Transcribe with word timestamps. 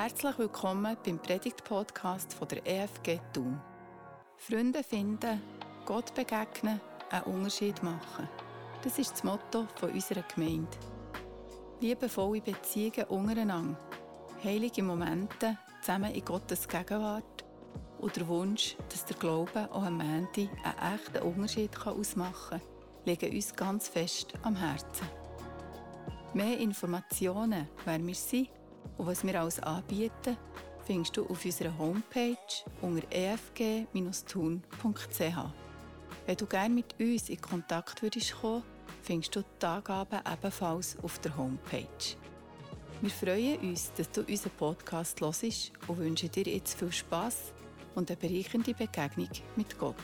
Herzlich 0.00 0.38
willkommen 0.38 0.96
beim 1.04 1.18
Predigt-Podcast 1.18 2.36
der 2.48 2.64
EFG 2.64 3.18
Thun. 3.32 3.60
Freunde 4.36 4.84
finden, 4.84 5.42
Gott 5.86 6.14
begegnen, 6.14 6.80
einen 7.10 7.24
Unterschied 7.24 7.82
machen. 7.82 8.28
Das 8.84 8.96
ist 9.00 9.10
das 9.10 9.24
Motto 9.24 9.66
unserer 9.82 10.22
Gemeinde. 10.32 10.68
Liebevolle 11.80 12.40
Beziehungen 12.40 13.08
untereinander, 13.08 13.76
heilige 14.44 14.84
Momente 14.84 15.58
zusammen 15.80 16.14
in 16.14 16.24
Gottes 16.24 16.68
Gegenwart 16.68 17.44
und 17.98 18.14
der 18.14 18.28
Wunsch, 18.28 18.76
dass 18.90 19.04
der 19.04 19.16
Glaube 19.16 19.68
auch 19.72 19.82
am 19.82 19.98
Ende 19.98 20.48
einen 20.62 20.94
echten 20.94 21.26
Unterschied 21.26 21.76
ausmachen 21.84 22.60
kann, 22.60 22.62
liegen 23.04 23.34
uns 23.34 23.52
ganz 23.52 23.88
fest 23.88 24.32
am 24.42 24.54
Herzen. 24.54 25.08
Mehr 26.34 26.56
Informationen, 26.56 27.66
wer 27.84 28.06
wir 28.06 28.14
sind 28.14 28.57
und 28.98 29.06
was 29.06 29.24
wir 29.24 29.40
alles 29.40 29.60
anbieten, 29.60 30.36
findest 30.84 31.16
du 31.16 31.24
auf 31.26 31.44
unserer 31.44 31.76
Homepage 31.78 32.36
unter 32.82 33.06
efg-thun.ch. 33.10 34.62
Wenn 36.26 36.36
du 36.36 36.46
gerne 36.46 36.74
mit 36.74 36.94
uns 37.00 37.28
in 37.28 37.40
Kontakt 37.40 38.02
würdest 38.02 38.34
kommen, 38.40 38.62
findest 39.02 39.34
du 39.36 39.42
die 39.62 39.66
Angaben 39.66 40.20
ebenfalls 40.30 40.98
auf 41.02 41.18
der 41.20 41.36
Homepage. 41.36 42.16
Wir 43.00 43.10
freuen 43.10 43.60
uns, 43.60 43.92
dass 43.94 44.10
du 44.10 44.22
unseren 44.22 44.52
Podcast 44.58 45.20
hörst 45.20 45.72
und 45.86 45.98
wünschen 45.98 46.30
dir 46.32 46.44
jetzt 46.44 46.78
viel 46.78 46.92
Spass 46.92 47.52
und 47.94 48.10
eine 48.10 48.16
bereichernde 48.16 48.74
Begegnung 48.74 49.28
mit 49.56 49.78
Gott. 49.78 49.94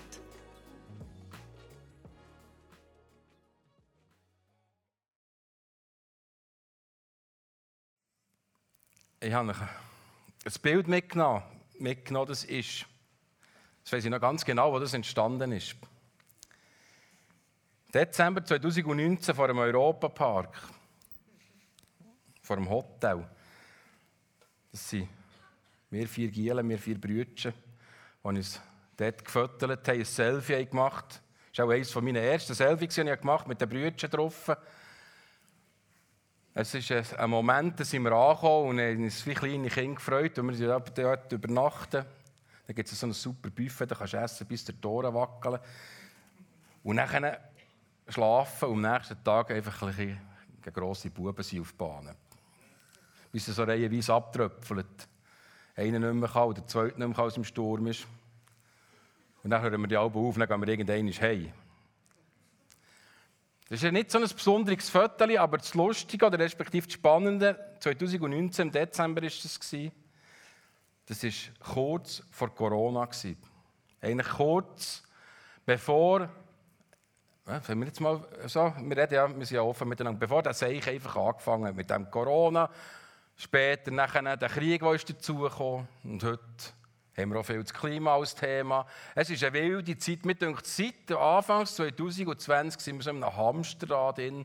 Ich 9.24 9.32
habe 9.32 9.54
ein 9.54 10.52
Bild 10.60 10.86
mitgenommen. 10.86 11.42
mitgenommen 11.78 12.28
das 12.28 12.44
ist, 12.44 12.84
das 13.82 13.94
weiß 13.94 14.04
ich 14.04 14.10
noch 14.10 14.20
ganz 14.20 14.44
genau, 14.44 14.70
wo 14.70 14.78
das 14.78 14.92
entstanden 14.92 15.50
ist. 15.52 15.76
Dezember 17.94 18.44
2019 18.44 19.34
vor 19.34 19.48
dem 19.48 19.56
Europapark, 19.56 20.54
vor 22.42 22.56
dem 22.56 22.68
Hotel. 22.68 23.26
Das 24.70 24.90
sind 24.90 25.08
wir 25.88 26.06
vier 26.06 26.30
Gielen, 26.30 26.68
wir 26.68 26.78
vier 26.78 27.00
Brüder, 27.00 27.24
die 27.34 27.52
uns 28.28 28.60
dort 28.94 29.24
gefüttert 29.24 29.88
haben, 29.88 30.00
ein 30.00 30.04
Selfie 30.04 30.66
gemacht. 30.66 31.22
Das 31.48 31.60
war 31.60 31.68
auch 31.68 31.70
eines 31.70 31.94
meiner 31.94 32.20
ersten 32.20 32.52
Selfies, 32.52 32.94
die 32.94 33.00
ich 33.00 33.20
gemacht 33.20 33.48
mit 33.48 33.58
den 33.58 33.70
Brüdern 33.70 34.10
drauf. 34.10 34.50
Es 36.56 36.72
ist 36.72 36.92
ein 36.92 37.30
Moment, 37.30 37.80
da 37.80 37.84
sind 37.84 38.04
wir 38.04 38.12
angekommen 38.12 38.68
und 38.68 38.78
haben 38.78 39.02
uns 39.02 39.26
wie 39.26 39.34
kleine 39.34 39.68
Kinder 39.68 39.96
gefreut, 39.96 40.38
und 40.38 40.56
wir 40.56 40.80
dort 40.94 41.32
übernachten. 41.32 42.04
Da 42.66 42.72
gibt 42.72 42.90
es 42.90 43.00
so 43.00 43.08
ein 43.08 43.12
super 43.12 43.50
Buffet, 43.50 43.86
da 43.86 43.96
kannst 43.96 44.12
du 44.12 44.18
essen, 44.18 44.46
bis 44.46 44.64
der 44.64 44.80
Tore 44.80 45.12
wackeln. 45.12 45.58
Und 46.84 46.96
dann 46.96 47.36
schlafen 48.06 48.68
und 48.68 48.84
am 48.84 48.92
nächsten 48.92 49.24
Tag 49.24 49.50
einfach 49.50 49.82
ein 49.82 49.88
bisschen 49.88 50.72
grosse 50.72 51.10
Buben 51.10 51.42
sind 51.42 51.60
auf 51.60 51.72
die 51.72 51.76
Bahn. 51.76 52.14
Bis 53.32 53.46
sie 53.46 53.52
so 53.52 53.64
reihenweise 53.64 54.14
abtröpfelt. 54.14 55.08
Einer 55.74 55.98
nicht 55.98 56.14
mehr 56.14 56.28
kann, 56.28 56.54
der 56.54 56.66
zweite 56.68 56.98
nicht 56.98 56.98
mehr 56.98 57.16
kann, 57.16 57.24
aus 57.24 57.34
dem 57.34 57.42
Sturm 57.42 57.88
ist. 57.88 58.06
Und 59.42 59.50
dann 59.50 59.60
hören 59.60 59.80
wir 59.80 59.88
die 59.88 59.96
Alben 59.96 60.16
auf 60.16 60.36
und 60.36 60.38
dann 60.38 60.48
gehen 60.48 60.60
wir 60.60 60.68
irgendwann 60.68 61.20
heim. 61.20 61.52
Das 63.74 63.80
ist 63.80 63.86
ja 63.86 63.90
nicht 63.90 64.08
so 64.08 64.18
ein 64.18 64.28
besonderes 64.28 64.88
Foto, 64.88 65.24
aber 65.36 65.58
das 65.58 65.74
Lustige 65.74 66.26
oder 66.26 66.38
respektive 66.38 66.86
das 66.86 66.94
Spannende, 66.94 67.58
2019 67.80 68.68
im 68.68 68.72
Dezember 68.72 69.20
war 69.20 69.28
das, 69.28 69.42
das 71.06 71.24
war 71.24 71.74
kurz 71.74 72.22
vor 72.30 72.54
Corona. 72.54 73.08
Eigentlich 74.00 74.28
kurz 74.28 75.02
bevor, 75.66 76.28
wenn 77.66 77.78
wir 77.80 77.86
jetzt 77.88 78.00
mal 78.00 78.24
so, 78.46 78.72
wir 78.78 78.96
reden 78.96 79.14
ja, 79.14 79.36
wir 79.36 79.44
sind 79.44 79.56
ja 79.56 79.62
offen 79.62 79.88
miteinander, 79.88 80.20
bevor 80.20 80.44
das 80.44 80.62
eigentlich 80.62 80.88
einfach 80.88 81.16
angefangen 81.16 81.66
hat 81.66 81.74
mit 81.74 81.90
dem 81.90 82.08
Corona, 82.08 82.70
später 83.34 83.90
nachher 83.90 84.36
der 84.36 84.50
Krieg, 84.50 84.82
der 84.82 84.92
ist 84.92 85.10
dazugekommen 85.10 85.88
und 86.04 86.22
heute 86.22 86.44
haben 87.16 87.32
wir 87.32 87.40
auch 87.40 87.46
viel 87.46 87.62
das 87.62 87.72
Klima 87.72 88.14
als 88.14 88.34
Thema. 88.34 88.86
Es 89.14 89.30
ist 89.30 89.42
eine 89.44 89.52
wilde 89.52 89.96
Zeit. 89.96 90.24
Mir 90.24 90.34
denkt, 90.34 90.66
seit 90.66 91.10
Anfang 91.12 91.66
2020 91.66 92.80
sind 92.80 92.96
wir 92.96 93.02
so 93.02 93.10
in 93.10 93.22
einem 93.22 93.36
Hamsterrad 93.36 94.18
in 94.18 94.44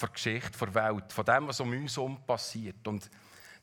der 0.00 0.08
Geschichte 0.08 0.58
der 0.58 0.74
Welt, 0.74 1.12
von 1.12 1.24
dem, 1.24 1.48
was 1.48 1.60
um 1.60 1.70
uns 1.70 1.96
herum 1.96 2.18
passiert. 2.26 2.86
Und 2.86 3.08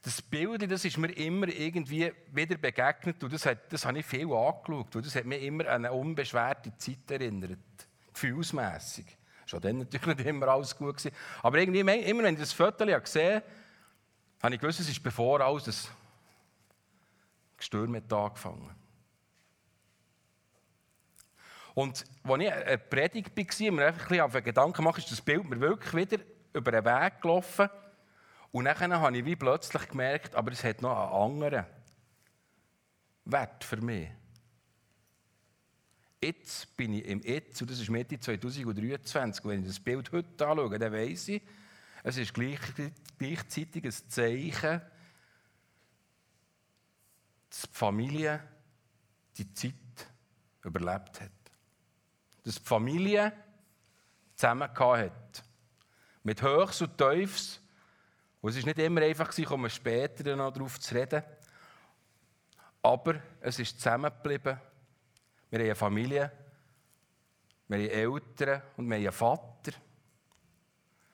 das 0.02 0.22
Bild, 0.22 0.72
das 0.72 0.85
ist 0.85 0.97
mir 0.97 1.12
immer 1.12 1.47
irgendwie 1.47 2.12
wieder 2.31 2.57
begegnet 2.57 3.22
und 3.24 3.34
das, 3.34 3.46
hat, 3.46 3.72
das 3.72 3.86
habe 3.86 4.00
ich 4.00 4.06
viel 4.06 4.31
angeschaut 4.31 4.96
und 4.96 5.06
das 5.06 5.16
hat 5.16 5.25
mich 5.25 5.44
immer 5.44 5.68
an 5.68 5.86
eine 5.86 5.91
unbeschwerte 5.91 6.75
Zeit 6.78 7.12
erinnert, 7.12 7.59
gefühlsmässig. 8.13 9.06
Schon 9.46 9.62
dann 9.62 9.80
natürlich 9.80 10.18
nicht 10.18 10.28
immer 10.28 10.47
alles 10.47 10.78
gut 10.78 10.97
gewesen. 10.97 11.16
Aber 11.41 11.57
irgendwie, 11.57 11.80
immer 11.80 12.24
wenn 12.24 12.36
ich 12.36 12.40
das 12.40 12.53
Foto 12.53 12.86
gesehen 12.86 13.36
habe, 13.36 13.46
habe 14.41 14.56
ich 14.56 14.62
gewusst, 14.62 14.80
es 14.80 14.90
ist 14.90 15.03
bevor 15.03 15.41
alles 15.41 15.90
Gestürm 17.59 17.96
hat 17.96 18.12
angefangen. 18.12 18.75
Und 21.75 22.03
als 22.24 22.42
ich 22.42 22.52
eine 22.52 22.78
Predigt 22.78 23.38
war 23.38 23.68
und 23.70 23.75
mir 23.75 23.88
einfach 23.88 24.09
ein 24.09 24.25
bisschen 24.25 24.44
Gedanken 24.44 24.78
gemacht 24.78 24.97
ist 24.97 25.12
das 25.12 25.22
Bild 25.22 25.47
mir 25.47 25.59
wirklich 25.59 25.94
wieder 25.94 26.24
über 26.53 26.72
den 26.72 26.84
Weg 26.84 27.22
gelaufen. 27.22 27.69
Und 28.52 28.66
dann 28.66 28.94
habe 29.00 29.18
ich 29.18 29.25
wie 29.25 29.36
plötzlich 29.36 29.88
gemerkt, 29.88 30.36
aber 30.36 30.52
es 30.52 30.64
hat 30.64 30.81
noch 30.81 30.98
einen 30.98 31.38
anderen 31.40 31.66
Wert 33.25 33.64
für 33.64 33.78
mich. 33.78 34.09
Jetzt 36.22 36.75
bin 36.75 36.94
ich 36.94 37.06
im 37.06 37.22
Jetzt, 37.22 37.62
und 37.62 37.72
das 37.72 37.80
ist 37.80 37.90
Mitte 37.90 38.19
2023. 38.19 39.46
Und 39.46 39.52
wenn 39.52 39.62
ich 39.62 39.68
das 39.68 39.80
Bild 39.80 40.12
heute 40.12 40.48
anschaue, 40.48 40.80
dann 40.80 40.92
weiss 40.92 41.28
ich, 41.28 41.42
es 42.03 42.18
ist 42.18 42.34
gleichzeitig 42.34 43.86
ein 43.86 43.92
Zeichen, 43.92 44.81
die 47.52 47.68
Familie 47.72 48.42
die 49.38 49.54
Zeit 49.54 49.74
überlebt 50.64 51.22
hat. 51.22 51.32
Dass 52.44 52.56
die 52.56 52.64
Familie 52.64 53.34
zusammen 54.36 54.70
hat. 54.78 55.44
Mit 56.24 56.42
Höchst 56.42 56.82
und 56.82 56.98
Tiefs. 56.98 57.62
Und 58.42 58.52
es 58.52 58.58
war 58.58 58.66
nicht 58.66 58.80
immer 58.80 59.02
einfach, 59.02 59.52
um 59.52 59.70
später 59.70 60.36
noch 60.36 60.52
darauf 60.52 60.80
zu 60.80 60.96
reden. 60.96 61.24
Aber 62.82 63.22
es 63.42 63.60
ist 63.60 63.78
zusammengeblieben. 63.80 64.60
Wir 65.50 65.60
haben 65.60 65.66
eine 65.66 65.76
Familie, 65.76 66.31
wir 67.68 67.78
haben 67.78 67.90
Eltern 67.90 68.62
und 68.78 68.88
wir 68.88 68.96
haben 68.96 69.04
einen 69.04 69.12
Vater. 69.12 69.72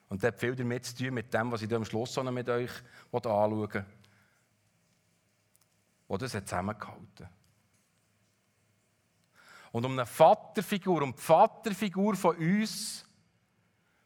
Und 0.09 0.21
das 0.21 0.27
hat 0.27 0.39
viel 0.39 0.55
damit 0.55 0.85
zu 0.85 0.95
tun, 0.95 1.13
mit 1.13 1.33
dem, 1.33 1.51
was 1.51 1.61
ich 1.61 1.73
am 1.73 1.85
Schluss 1.85 2.15
noch 2.17 2.31
mit 2.31 2.49
euch 2.49 2.71
anschauen 3.11 3.61
will 3.61 3.85
die 6.09 6.17
das 6.17 6.31
zusammengehalten 6.31 7.27
Und 9.71 9.85
um 9.85 9.93
eine 9.93 10.05
Vaterfigur, 10.05 11.01
um 11.01 11.15
die 11.15 11.21
Vaterfigur 11.21 12.15
von 12.15 12.35
uns, 12.37 13.05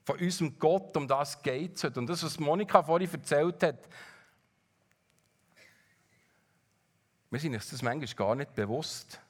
von 0.03 0.19
unserem 0.19 0.57
Gott, 0.57 0.95
um 0.97 1.07
das 1.07 1.41
geht 1.41 1.75
es 1.75 1.97
Und 1.97 2.07
das, 2.07 2.23
was 2.23 2.39
Monika 2.39 2.81
vorhin 2.81 3.11
erzählt 3.11 3.61
hat, 3.63 3.87
wir 7.29 7.39
sind 7.39 7.53
uns 7.53 7.69
das 7.69 7.81
manchmal 7.81 8.15
gar 8.15 8.35
nicht 8.35 8.55
bewusst, 8.55 9.21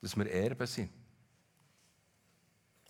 dass 0.00 0.16
wir 0.16 0.30
Erben 0.30 0.66
sind. 0.66 0.90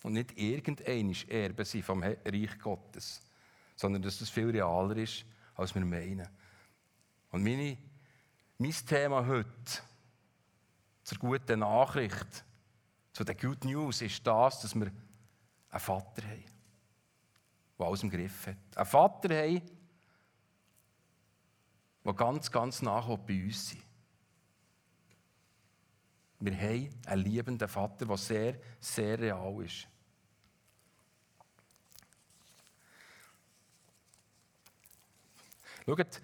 Und 0.05 0.13
nicht 0.13 0.39
irgendein 0.39 1.15
Erben 1.29 1.65
sind 1.65 1.85
vom 1.85 2.03
Reich 2.03 2.59
Gottes, 2.61 3.23
sondern 3.75 4.03
dass 4.03 4.19
das 4.19 4.29
viel 4.29 4.51
realer 4.51 4.97
ist, 4.99 5.25
als 5.57 5.75
wir 5.75 5.85
meinen. 5.85 6.29
Und 7.31 7.43
meine 7.43 7.79
mein 8.59 8.73
Thema 8.73 9.27
heute 9.27 9.49
zur 11.03 11.19
guten 11.19 11.61
Nachricht, 11.61 12.45
zu 13.13 13.25
der 13.25 13.35
Good 13.35 13.65
News, 13.65 14.03
ist 14.03 14.27
das, 14.27 14.61
dass 14.61 14.75
wir 14.75 14.91
einen 15.71 15.81
Vater 15.81 16.23
haben, 16.23 16.45
der 17.79 17.87
alles 17.87 18.03
im 18.03 18.11
Griff 18.11 18.47
hat. 18.47 18.77
Einen 18.77 18.87
Vater 18.87 19.29
haben, 19.37 19.63
der 22.05 22.15
ganz, 22.15 22.51
ganz 22.51 22.83
nah 22.83 23.01
bei 23.17 23.45
uns 23.45 23.73
ist. 23.73 23.83
Wir 26.41 26.57
haben 26.57 26.91
einen 27.07 27.23
liebenden 27.23 27.69
Vater, 27.69 28.05
der 28.05 28.17
sehr, 28.19 28.61
sehr 28.79 29.19
real 29.19 29.65
ist. 29.65 29.89
Schaut, 35.87 36.21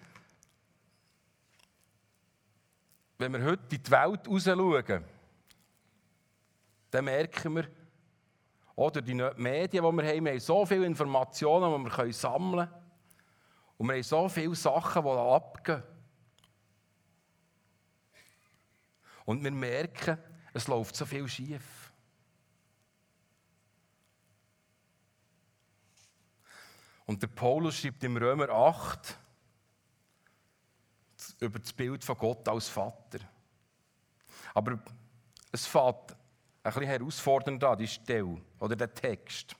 wenn 3.20 3.34
wir 3.34 3.44
heute 3.44 3.76
in 3.76 3.82
die 3.82 3.90
Welt 3.90 4.26
raus 4.26 4.44
schauen, 4.44 5.04
dann 6.90 7.04
merken 7.04 7.54
wir, 7.54 7.70
oder 8.74 9.02
die 9.02 9.14
Medien, 9.14 9.70
die 9.70 9.80
wir 9.80 10.08
haben, 10.08 10.24
wir 10.24 10.32
haben 10.32 10.40
so 10.40 10.64
viele 10.64 10.86
Informationen, 10.86 11.84
die 11.84 11.90
wir 11.90 12.12
sammeln 12.14 12.66
können. 12.66 12.82
Und 13.76 13.86
wir 13.88 13.94
haben 13.94 14.02
so 14.02 14.28
viele 14.28 14.54
Sachen, 14.54 15.02
die 15.02 15.10
abgehen. 15.10 15.82
Und 19.26 19.44
wir 19.44 19.50
merken, 19.50 20.16
es 20.54 20.66
läuft 20.66 20.96
so 20.96 21.04
viel 21.04 21.28
schief. 21.28 21.92
Und 27.04 27.20
der 27.20 27.28
Paulus 27.28 27.76
schreibt 27.76 28.02
im 28.02 28.16
Römer 28.16 28.48
8 28.48 29.18
über 31.40 31.58
das 31.58 31.72
Bild 31.72 32.04
von 32.04 32.16
Gott 32.16 32.46
als 32.48 32.68
Vater. 32.68 33.18
Aber 34.54 34.78
es 35.52 35.66
fängt 35.66 36.16
ein 36.62 36.72
bisschen 36.72 36.82
herausfordernd 36.86 37.64
an, 37.64 37.78
die 37.78 37.88
Stelle 37.88 38.40
oder 38.58 38.76
der 38.76 38.92
Text. 38.92 39.56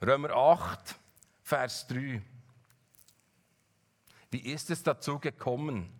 Römer 0.00 0.30
8, 0.30 0.94
Vers 1.42 1.86
3. 1.88 2.22
Wie 4.30 4.38
ist 4.38 4.70
es 4.70 4.82
dazu 4.82 5.18
gekommen? 5.18 5.92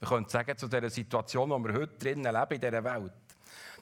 Wir 0.00 0.08
können 0.08 0.28
sagen, 0.28 0.56
zu 0.56 0.68
der 0.68 0.90
Situation, 0.90 1.50
wo 1.50 1.58
wir 1.58 1.74
heute 1.74 1.98
drinnen 1.98 2.34
leben, 2.34 2.54
in 2.54 2.60
dieser 2.60 2.84
Welt. 2.84 3.12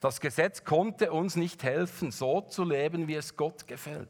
Das 0.00 0.20
Gesetz 0.20 0.62
konnte 0.62 1.12
uns 1.12 1.34
nicht 1.34 1.62
helfen, 1.62 2.10
so 2.10 2.42
zu 2.42 2.64
leben, 2.64 3.08
wie 3.08 3.14
es 3.14 3.36
Gott 3.36 3.66
gefällt. 3.66 4.08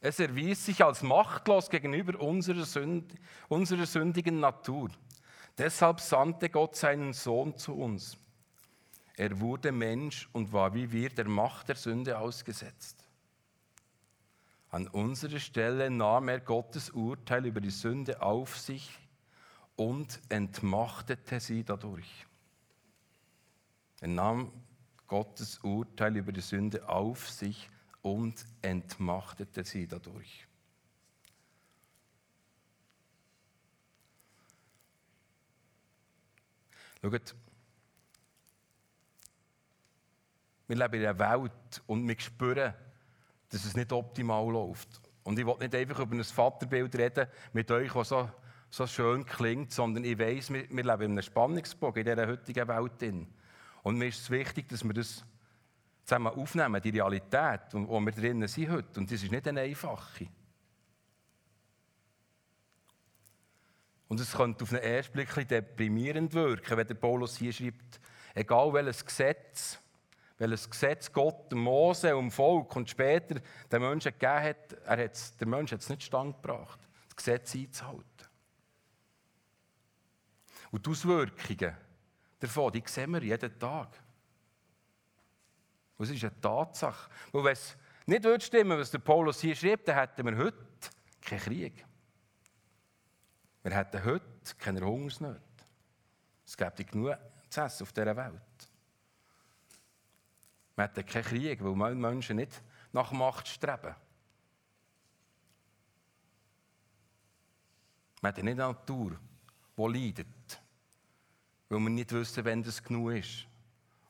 Es 0.00 0.18
erwies 0.18 0.66
sich 0.66 0.82
als 0.84 1.02
machtlos 1.02 1.70
gegenüber 1.70 2.20
unserer, 2.20 2.64
Sünd 2.64 3.14
unserer 3.48 3.86
sündigen 3.86 4.40
Natur. 4.40 4.90
Deshalb 5.58 6.00
sandte 6.00 6.50
Gott 6.50 6.74
seinen 6.76 7.12
Sohn 7.12 7.56
zu 7.56 7.74
uns. 7.74 8.16
Er 9.16 9.38
wurde 9.38 9.70
Mensch 9.70 10.28
und 10.32 10.52
war 10.52 10.74
wie 10.74 10.90
wir 10.90 11.10
der 11.10 11.28
Macht 11.28 11.68
der 11.68 11.76
Sünde 11.76 12.18
ausgesetzt. 12.18 13.08
An 14.70 14.88
unserer 14.88 15.38
Stelle 15.38 15.88
nahm 15.88 16.28
er 16.28 16.40
Gottes 16.40 16.90
Urteil 16.90 17.46
über 17.46 17.60
die 17.60 17.70
Sünde 17.70 18.20
auf 18.20 18.58
sich 18.58 18.98
und 19.76 20.20
entmachtete 20.28 21.38
sie 21.38 21.62
dadurch. 21.62 22.26
Er 24.00 24.08
nahm 24.08 24.50
Gottes 25.06 25.58
Urteil 25.60 26.16
über 26.16 26.32
die 26.32 26.40
Sünde 26.40 26.88
auf 26.88 27.30
sich 27.30 27.70
und 28.02 28.44
entmachtete 28.62 29.64
sie 29.64 29.86
dadurch. 29.86 30.43
Schaut, 37.04 37.34
wir 40.68 40.76
leben 40.76 40.94
in 40.94 41.06
einer 41.06 41.18
Welt 41.18 41.82
und 41.86 42.08
wir 42.08 42.18
spüren, 42.18 42.72
dass 43.50 43.64
es 43.66 43.76
nicht 43.76 43.92
optimal 43.92 44.50
läuft. 44.50 45.02
Und 45.22 45.38
ich 45.38 45.44
will 45.44 45.56
nicht 45.58 45.74
einfach 45.74 45.98
über 46.00 46.14
ein 46.14 46.24
Vaterbild 46.24 46.96
reden 46.96 47.26
mit 47.52 47.70
euch, 47.70 47.92
das 47.92 48.08
so, 48.08 48.30
so 48.70 48.86
schön 48.86 49.26
klingt, 49.26 49.70
sondern 49.70 50.02
ich 50.04 50.18
weiß, 50.18 50.50
wir, 50.50 50.70
wir 50.70 50.82
leben 50.82 51.02
in 51.02 51.10
einem 51.10 51.22
Spannungsbogen 51.22 52.06
in 52.06 52.16
dieser 52.16 52.26
heutigen 52.26 52.68
Welt. 52.68 53.26
Und 53.82 53.98
mir 53.98 54.06
ist 54.08 54.20
es 54.20 54.30
wichtig, 54.30 54.68
dass 54.70 54.82
wir 54.82 54.94
das 54.94 55.26
zusammen 56.04 56.32
aufnehmen, 56.32 56.80
die 56.80 56.88
Realität, 56.88 57.60
wo 57.72 58.00
wir 58.00 58.12
drinnen 58.12 58.48
sind 58.48 58.70
heute. 58.70 59.00
Und 59.00 59.12
das 59.12 59.22
ist 59.22 59.30
nicht 59.30 59.46
eine 59.46 59.60
einfache. 59.60 60.28
Und 64.14 64.20
es 64.20 64.30
könnte 64.30 64.62
auf 64.62 64.70
den 64.70 64.78
ersten 64.78 65.12
Blick 65.12 65.48
deprimierend 65.48 66.34
wirken, 66.34 66.76
wenn 66.76 66.86
der 66.86 66.94
Paulus 66.94 67.36
hier 67.36 67.52
schreibt, 67.52 67.98
egal 68.32 68.72
welches 68.72 69.04
Gesetz, 69.04 69.80
welches 70.38 70.70
Gesetz 70.70 71.12
Gott 71.12 71.50
dem 71.50 71.58
Mose 71.58 72.14
und 72.14 72.26
dem 72.26 72.30
Volk 72.30 72.76
und 72.76 72.88
später 72.88 73.40
den 73.72 73.82
Menschen 73.82 74.12
gegeben 74.12 74.40
hat, 74.40 74.72
er 74.84 75.04
hat 75.06 75.40
der 75.40 75.48
Mensch 75.48 75.72
hat 75.72 75.80
es 75.80 75.88
nicht 75.88 76.04
stand 76.04 76.40
gebracht, 76.40 76.78
das 77.08 77.16
Gesetz 77.16 77.56
einzuhalten. 77.56 78.04
Und 80.70 80.86
die 80.86 80.90
Auswirkungen 80.90 81.76
davon, 82.38 82.72
die 82.72 82.84
sehen 82.86 83.10
wir 83.10 83.22
jeden 83.24 83.58
Tag. 83.58 84.00
Und 85.96 86.04
es 86.04 86.12
ist 86.12 86.22
eine 86.22 86.40
Tatsache. 86.40 87.10
Weil 87.32 87.42
wenn 87.42 87.52
es 87.52 87.76
nicht 88.06 88.22
würde 88.22 88.44
stimmen, 88.44 88.78
was 88.78 88.92
der 88.92 89.00
Paulus 89.00 89.40
hier 89.40 89.56
schreibt, 89.56 89.88
dann 89.88 89.96
hätten 89.96 90.24
wir 90.24 90.36
heute 90.36 90.56
keinen 91.20 91.40
Krieg. 91.40 91.84
Wir 93.64 93.74
hätten 93.74 94.04
heute 94.04 94.54
keine 94.58 94.84
Hungersnöte. 94.84 95.40
Es 96.46 96.54
gäbe 96.54 96.84
genug 96.84 97.16
zu 97.48 97.62
essen 97.62 97.82
auf 97.82 97.92
dieser 97.92 98.14
Welt. 98.14 98.68
Wir 100.76 100.84
hätten 100.84 101.06
keinen 101.06 101.24
Krieg, 101.24 101.64
weil 101.64 101.94
Menschen 101.94 102.36
nicht 102.36 102.62
nach 102.92 103.10
Macht 103.12 103.48
streben. 103.48 103.94
Wir 108.20 108.28
hätten 108.28 108.44
nicht 108.44 108.60
eine 108.60 108.72
Natur, 108.72 109.18
die 109.78 109.82
leidet, 109.82 110.62
weil 111.70 111.80
wir 111.80 111.88
nicht 111.88 112.12
wissen, 112.12 112.44
wenn 112.44 112.62
das 112.62 112.82
genug 112.82 113.12
ist. 113.12 113.46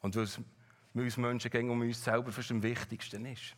Und 0.01 0.17
weil 0.17 0.25
es 0.25 0.41
uns 0.95 1.17
Menschen 1.17 1.51
gehen 1.51 1.71
um 1.71 1.81
uns 1.81 2.03
selber 2.03 2.33
fast 2.33 2.51
am 2.51 2.61
wichtigsten 2.61 3.25
ist. 3.27 3.55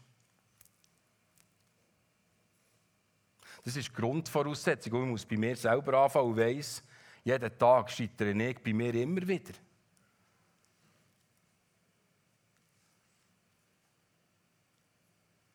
Das 3.66 3.74
ist 3.74 3.88
die 3.88 3.94
Grundvoraussetzung. 3.94 4.92
Und 4.92 5.02
ich 5.02 5.10
muss 5.10 5.26
bei 5.26 5.36
mir 5.36 5.56
selber 5.56 6.04
anfangen 6.04 6.30
und 6.30 6.36
weiss, 6.36 6.84
jeden 7.24 7.58
Tag 7.58 7.90
scheitere 7.90 8.30
ich 8.30 8.62
bei 8.62 8.72
mir 8.72 8.94
immer 8.94 9.26
wieder. 9.26 9.54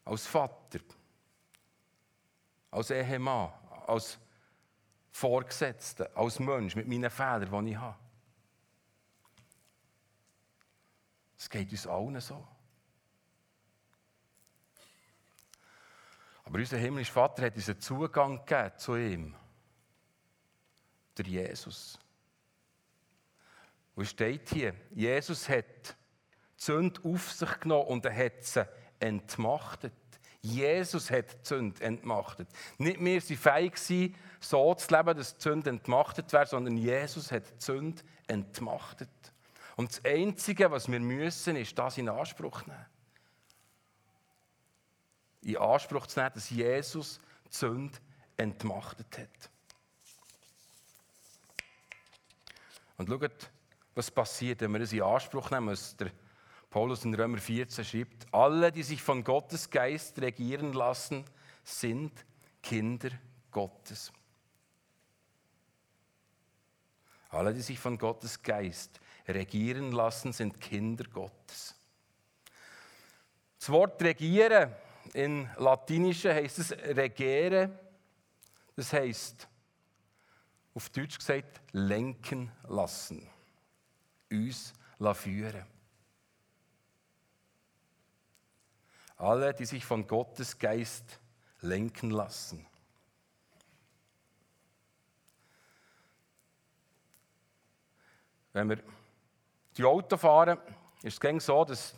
Als 0.03 0.27
Vater, 0.27 0.81
als 2.69 2.89
Ehemann, 2.89 3.53
als 3.87 4.19
Vorgesetzter, 5.13 6.11
als 6.13 6.37
Mensch 6.37 6.75
mit 6.75 6.89
meinen 6.89 7.09
Fehlern, 7.09 7.65
die 7.65 7.71
ich 7.71 7.77
habe. 7.77 7.97
Es 11.37 11.49
geht 11.49 11.71
uns 11.71 11.87
allen 11.87 12.19
so. 12.19 12.45
Aber 16.43 16.59
unser 16.59 16.77
himmlischer 16.77 17.13
Vater 17.13 17.43
hat 17.43 17.55
uns 17.55 17.69
einen 17.69 17.79
Zugang 17.79 18.45
gegeben 18.45 18.71
zu 18.77 18.95
ihm. 18.95 19.35
Der 21.17 21.25
Jesus. 21.25 21.99
Und 23.95 24.05
steht 24.05 24.49
hier, 24.49 24.73
Jesus 24.91 25.47
hat 25.49 25.95
die 26.67 26.91
auf 27.03 27.31
sich 27.31 27.59
genommen 27.59 27.87
und 27.87 28.05
er 28.05 28.25
hat 28.25 28.43
sie 28.43 28.67
entmachtet. 28.99 29.93
Jesus 30.41 31.11
hat 31.11 31.49
die 31.49 31.73
entmachtet. 31.79 32.47
Nicht 32.77 32.99
wir 32.99 33.21
sind 33.21 33.39
fähig 33.39 33.73
gewesen, 33.73 34.15
so 34.39 34.73
zu 34.73 34.95
leben, 34.95 35.17
dass 35.17 35.37
die 35.37 35.49
entmachtet 35.49 36.33
wird, 36.33 36.49
sondern 36.49 36.77
Jesus 36.77 37.31
hat 37.31 37.43
die 37.67 37.93
entmachtet. 38.27 39.09
Und 39.75 39.91
das 39.91 40.03
Einzige, 40.03 40.71
was 40.71 40.91
wir 40.91 40.99
müssen, 40.99 41.55
ist 41.55 41.77
das 41.77 41.97
in 41.97 42.09
Anspruch 42.09 42.65
nehmen 42.65 42.85
in 45.41 45.57
Anspruch 45.57 46.07
zu 46.07 46.19
nehmen, 46.19 46.33
dass 46.33 46.49
Jesus 46.49 47.19
die 47.45 47.55
Sünde 47.55 47.97
entmachtet 48.37 49.17
hat. 49.17 49.49
Und 52.97 53.09
schaut, 53.09 53.49
was 53.95 54.11
passiert, 54.11 54.61
wenn 54.61 54.71
wir 54.71 54.79
das 54.79 54.93
in 54.93 55.01
Anspruch 55.01 55.49
nehmen, 55.49 55.69
was 55.69 55.95
der 55.97 56.11
Paulus 56.69 57.03
in 57.03 57.13
Römer 57.13 57.37
14 57.37 57.83
schreibt. 57.83 58.33
Alle, 58.33 58.71
die 58.71 58.83
sich 58.83 59.01
von 59.01 59.23
Gottes 59.23 59.69
Geist 59.69 60.19
regieren 60.21 60.71
lassen, 60.71 61.25
sind 61.63 62.13
Kinder 62.63 63.09
Gottes. 63.51 64.13
Alle, 67.29 67.53
die 67.53 67.61
sich 67.61 67.79
von 67.79 67.97
Gottes 67.97 68.41
Geist 68.41 68.99
regieren 69.27 69.91
lassen, 69.91 70.31
sind 70.31 70.61
Kinder 70.61 71.03
Gottes. 71.05 71.75
Das 73.59 73.69
Wort 73.69 74.01
regieren 74.01 74.73
in 75.13 75.49
Latinischen 75.57 76.33
heißt 76.33 76.59
es 76.59 76.71
regere. 76.71 77.69
Das 78.75 78.93
heißt, 78.93 79.47
auf 80.73 80.89
Deutsch 80.89 81.17
gesagt, 81.17 81.61
lenken 81.71 82.51
lassen. 82.67 83.27
Uns 84.31 84.73
führen. 85.13 85.65
Alle, 89.17 89.53
die 89.53 89.65
sich 89.65 89.85
von 89.85 90.07
Gottes 90.07 90.57
Geist 90.57 91.19
lenken 91.61 92.11
lassen. 92.11 92.65
Wenn 98.53 98.69
wir 98.69 98.83
die 99.77 99.83
Auto 99.83 100.17
fahren, 100.17 100.57
ist 101.03 101.23
es 101.23 101.45
so, 101.45 101.63
dass 101.63 101.93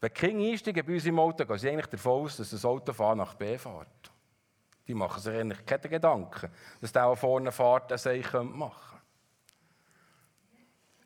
wenn 0.00 0.10
die 0.10 0.20
Kinder 0.20 0.50
einsteigen 0.50 0.86
bei 0.86 0.94
uns 0.94 1.06
im 1.06 1.18
Auto, 1.18 1.44
gehen 1.44 1.58
sie 1.58 1.70
eigentlich 1.70 1.86
davon 1.86 2.24
aus, 2.24 2.36
dass 2.36 2.50
das 2.50 2.64
Auto 2.64 2.92
von 2.92 3.18
nach 3.18 3.34
B 3.34 3.58
fährt. 3.58 4.12
Die 4.86 4.94
machen 4.94 5.20
sich 5.20 5.34
eigentlich 5.34 5.66
keine 5.66 5.88
Gedanken, 5.88 6.50
dass 6.80 6.92
der, 6.92 7.06
der 7.06 7.16
vorne 7.16 7.52
fährt, 7.52 7.90
das 7.90 8.06
ich 8.06 8.32
machen 8.32 8.70
könnte. 8.70 8.98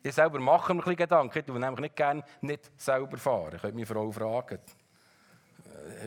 Ich 0.05 0.13
selber 0.13 0.39
mache 0.39 0.73
mir 0.73 0.81
ein 0.81 0.83
bisschen 0.83 0.97
Gedanken. 0.97 1.39
Ich 1.39 1.47
würde 1.47 1.59
nämlich 1.59 1.79
nicht 1.79 1.95
gerne 1.95 2.23
nicht 2.41 2.71
selber 2.79 3.17
fahren. 3.17 3.55
Ich 3.55 3.61
könnte 3.61 3.75
meine 3.75 3.85
Frau 3.85 4.11
fragen. 4.11 4.59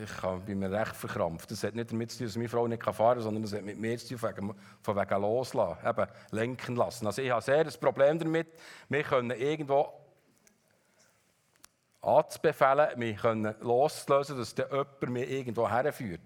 ich 0.03 0.17
kann 0.19 0.45
bei 0.45 0.55
mir 0.55 0.71
recht 0.71 0.95
verkrampft. 0.95 1.51
Das 1.51 1.65
hat 1.65 1.75
nicht 1.75 1.91
damit 1.91 2.11
zu 2.11 2.19
tun, 2.19 2.27
dass 2.27 2.37
meine 2.37 2.49
Frau 2.49 2.69
nicht 2.69 2.85
fahren 2.85 2.97
kann, 2.97 3.21
sondern 3.21 3.43
das 3.43 3.55
hat 3.55 3.65
mit 3.65 3.79
mir 3.79 3.97
zu 3.99 4.17
tun, 4.17 4.55
von 4.83 4.97
wegen 4.97 5.21
loslassen, 5.23 5.87
eben 5.87 6.07
lenken 6.31 6.77
lassen. 6.77 7.07
Also 7.07 7.23
ich 7.23 7.31
habe 7.31 7.43
sehr 7.43 7.61
ein 7.61 7.73
Problem 7.81 8.19
damit, 8.19 8.49
wir 8.89 9.03
können 9.03 9.31
irgendwo 9.31 10.06
anzubefehlen, 12.07 13.17
können 13.17 13.55
loslösen, 13.61 14.39
dass 14.39 14.55
der 14.55 14.69
jemand 14.69 15.09
mich 15.11 15.31
irgendwo 15.31 15.69
herführt. 15.69 16.21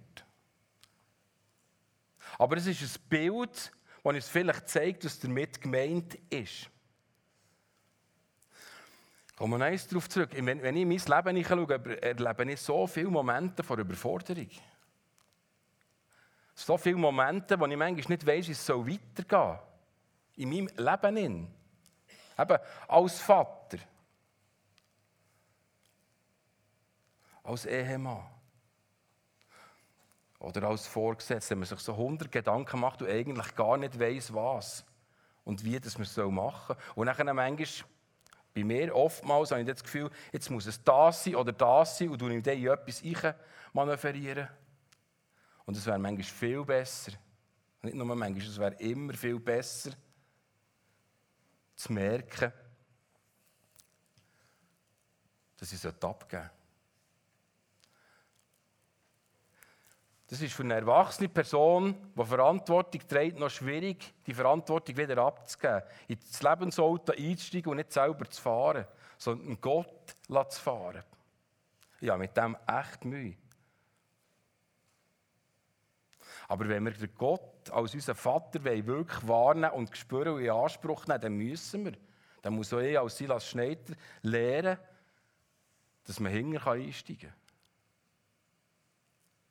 Aber 2.39 2.57
es 2.57 2.67
ist 2.67 2.83
ein 2.83 3.09
Bild, 3.09 3.73
das 4.03 4.15
uns 4.15 4.29
vielleicht 4.29 4.69
zeigt, 4.69 5.05
was 5.05 5.19
damit 5.19 5.61
gemeint 5.61 6.15
ist. 6.31 6.71
Kommen 9.37 9.59
wir 9.59 9.65
eins 9.65 9.89
darauf 9.89 10.09
zurück. 10.09 10.31
Wenn, 10.35 10.63
wenn 10.63 10.77
ich 10.77 10.83
in 10.83 10.89
mein 10.89 11.35
Leben 11.35 11.45
schaue, 11.45 12.03
erlebe 12.03 12.53
ich 12.53 12.61
so 12.61 12.87
viele 12.87 13.09
Momente 13.09 13.63
von 13.63 13.79
Überforderung. 13.79 14.51
So 16.55 16.77
viele 16.77 16.97
Momente, 16.97 17.59
wo 17.59 17.65
ich 17.65 17.77
manchmal 17.77 18.05
nicht 18.09 18.27
weiss, 18.27 18.49
wie 18.49 18.53
es 18.53 18.69
weitergehen 18.69 19.25
soll. 19.29 19.59
In 20.37 20.51
meinem 20.51 20.69
Leben. 20.77 21.55
Eben 22.39 22.59
als 22.87 23.21
Vater. 23.21 23.60
Als 27.51 27.67
Ehemann. 27.67 28.25
Oder 30.39 30.69
als 30.69 30.87
Vorgesetzter, 30.87 31.51
wenn 31.51 31.59
man 31.59 31.69
sich 31.69 31.81
so 31.81 31.97
hundert 31.97 32.31
Gedanken 32.31 32.79
macht 32.79 33.03
und 33.03 33.09
eigentlich 33.09 33.57
gar 33.57 33.77
nicht 33.77 33.99
weiss, 33.99 34.33
was 34.33 34.85
und 35.43 35.65
wie 35.65 35.81
das 35.81 35.99
man 35.99 36.07
so 36.07 36.31
machen 36.31 36.77
soll. 36.95 37.09
Und 37.09 37.19
dann 37.19 37.35
manchmal, 37.35 37.89
bei 38.55 38.63
mir 38.63 38.95
oftmals, 38.95 39.51
habe 39.51 39.63
ich 39.63 39.67
das 39.67 39.83
Gefühl, 39.83 40.11
jetzt 40.33 40.49
muss 40.49 40.67
es 40.67 40.81
das 40.85 41.25
sein 41.25 41.35
oder 41.35 41.51
das 41.51 41.99
sein 41.99 42.11
und 42.11 42.23
dann 42.23 42.31
in 42.31 42.45
etwas 42.47 43.03
manövrieren. 43.73 44.49
Und 45.67 45.77
es 45.77 45.85
wäre 45.85 45.99
manchmal 45.99 46.23
viel 46.23 46.65
besser, 46.65 47.13
nicht 47.83 47.97
nur 47.97 48.07
manchmal, 48.07 48.49
es 48.49 48.59
wäre 48.61 48.75
immer 48.75 49.15
viel 49.15 49.41
besser, 49.41 49.91
zu 51.75 51.93
merken, 51.93 52.53
dass 55.57 55.73
ich 55.73 55.85
es 55.85 56.05
abgeben 56.05 56.29
sollte. 56.31 56.60
Das 60.31 60.41
ist 60.41 60.53
für 60.55 60.63
eine 60.63 60.75
erwachsene 60.75 61.29
Person, 61.29 62.13
die 62.17 62.25
Verantwortung 62.25 63.01
trägt, 63.09 63.41
noch 63.41 63.51
schwierig, 63.51 64.15
die 64.25 64.33
Verantwortung 64.33 64.97
wieder 64.97 65.19
abzugeben. 65.19 65.83
Ins 66.07 66.41
Lebensauto 66.41 67.13
einzusteigen 67.13 67.73
und 67.73 67.79
nicht 67.79 67.93
selber 67.93 68.31
zu 68.31 68.41
fahren, 68.41 68.87
sondern 69.19 69.61
Gott 69.61 70.15
zu 70.51 70.61
fahren. 70.61 71.03
Ja, 71.99 72.17
mit 72.17 72.37
dem 72.37 72.57
echt 72.65 73.05
Mühe. 73.05 73.35
Aber 76.47 76.69
wenn 76.69 76.85
wir 76.85 76.93
den 76.93 77.13
Gott 77.17 77.69
als 77.71 77.95
unseren 77.95 78.15
Vater 78.15 78.63
wirklich 78.63 79.27
wahrnehmen 79.27 79.73
und 79.73 79.97
spüren 79.97 80.35
und 80.35 80.43
in 80.43 80.51
Anspruch 80.51 81.09
nehmen, 81.09 81.21
dann 81.23 81.35
müssen 81.35 81.87
wir. 81.87 81.93
Dann 82.43 82.55
muss 82.55 82.73
auch 82.73 82.79
ich 82.79 82.97
als 82.97 83.19
Silas 83.19 83.49
Schneider 83.49 83.95
lernen, 84.23 84.79
dass 86.05 86.21
man 86.21 86.31
hinten 86.31 86.59
einsteigen 86.59 87.31
kann. 87.31 87.40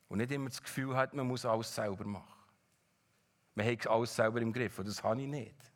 Und 0.09 0.17
nicht 0.17 0.31
immer 0.31 0.49
das 0.49 0.61
Gefühl 0.61 0.97
hat, 0.97 1.13
man 1.13 1.27
muss 1.27 1.45
alles 1.45 1.73
selber 1.73 2.03
machen. 2.03 2.33
Man 3.55 3.65
hat 3.65 3.87
alles 3.87 4.15
selber 4.15 4.41
im 4.41 4.51
Griff 4.51 4.77
und 4.79 4.87
das 4.87 5.03
habe 5.03 5.21
ich 5.21 5.27
nicht. 5.27 5.71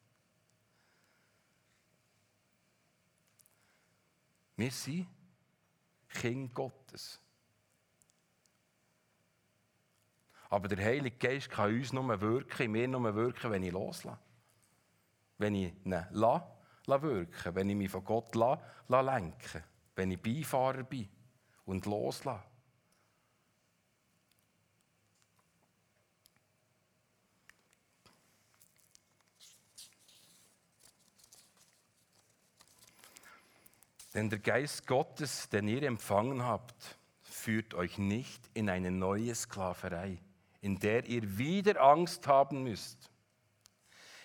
Wir 4.56 4.72
sind 4.72 5.08
Kind 6.10 6.54
Gottes. 6.54 7.20
Aber 10.50 10.68
der 10.68 10.84
Heilige 10.84 11.18
Geist 11.18 11.50
kann 11.50 11.74
uns 11.74 11.92
nur 11.94 12.22
wirken, 12.22 12.72
mir 12.72 12.88
nur 12.88 13.16
wirken, 13.16 13.52
wenn 13.52 13.64
ich 13.64 13.72
loslasse. 13.72 14.20
Wenn 15.38 15.56
ich 15.56 15.74
ihn 15.84 16.06
lasse, 16.12 16.46
lasse 16.86 17.02
wirken, 17.02 17.56
wenn 17.56 17.70
ich 17.70 17.76
mich 17.76 17.90
von 17.90 18.04
Gott 18.04 18.36
lasse, 18.36 18.64
lasse 18.88 19.06
lenken, 19.06 19.64
wenn 19.96 20.12
ich 20.12 20.22
Beifahrer 20.22 20.84
bin 20.84 21.10
und 21.66 21.86
loslasse. 21.86 22.53
Denn 34.14 34.30
der 34.30 34.40
Geist 34.40 34.86
Gottes, 34.86 35.50
den 35.50 35.68
ihr 35.68 35.84
empfangen 35.84 36.44
habt, 36.44 37.00
führt 37.22 37.74
euch 37.74 37.98
nicht 37.98 38.50
in 38.54 38.70
eine 38.70 38.92
neue 38.92 39.34
Sklaverei, 39.34 40.20
in 40.62 40.80
der 40.80 41.06
ihr 41.06 41.38
wieder 41.38 41.82
Angst 41.82 42.28
haben 42.28 42.64
müsst. 42.64 43.10